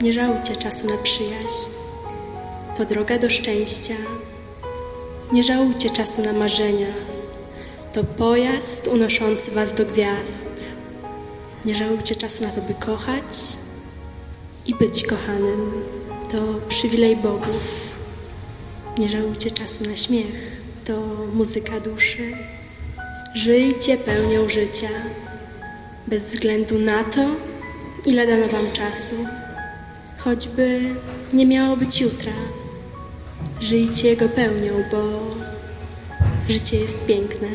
Nie 0.00 0.12
żałujcie 0.12 0.56
czasu 0.56 0.86
na 0.86 0.96
przyjaźń. 1.02 1.70
To 2.76 2.84
droga 2.84 3.18
do 3.18 3.30
szczęścia. 3.30 3.94
Nie 5.32 5.44
żałujcie 5.44 5.90
czasu 5.90 6.22
na 6.22 6.32
marzenia. 6.32 6.86
To 7.92 8.04
pojazd 8.04 8.86
unoszący 8.86 9.50
was 9.50 9.74
do 9.74 9.86
gwiazd. 9.86 10.46
Nie 11.64 11.74
żałujcie 11.74 12.16
czasu 12.16 12.44
na 12.44 12.50
to, 12.50 12.60
by 12.60 12.74
kochać 12.74 13.56
i 14.66 14.74
być 14.74 15.06
kochanym. 15.06 15.72
To 16.32 16.38
przywilej 16.68 17.16
bogów. 17.16 17.90
Nie 18.98 19.08
żałujcie 19.08 19.50
czasu 19.50 19.90
na 19.90 19.96
śmiech. 19.96 20.62
To 20.84 21.00
muzyka 21.34 21.80
duszy. 21.80 22.32
Żyjcie 23.34 23.96
pełnią 23.96 24.48
życia, 24.48 24.88
bez 26.06 26.26
względu 26.26 26.78
na 26.78 27.04
to, 27.04 27.24
ile 28.06 28.26
dano 28.26 28.48
wam 28.48 28.72
czasu 28.72 29.16
choćby 30.18 30.80
nie 31.32 31.46
miało 31.46 31.76
być 31.76 32.00
jutra. 32.00 32.32
Żyjcie 33.62 34.08
jego 34.08 34.28
pełnią, 34.28 34.84
bo 34.90 35.02
życie 36.48 36.78
jest 36.78 37.06
piękne. 37.06 37.48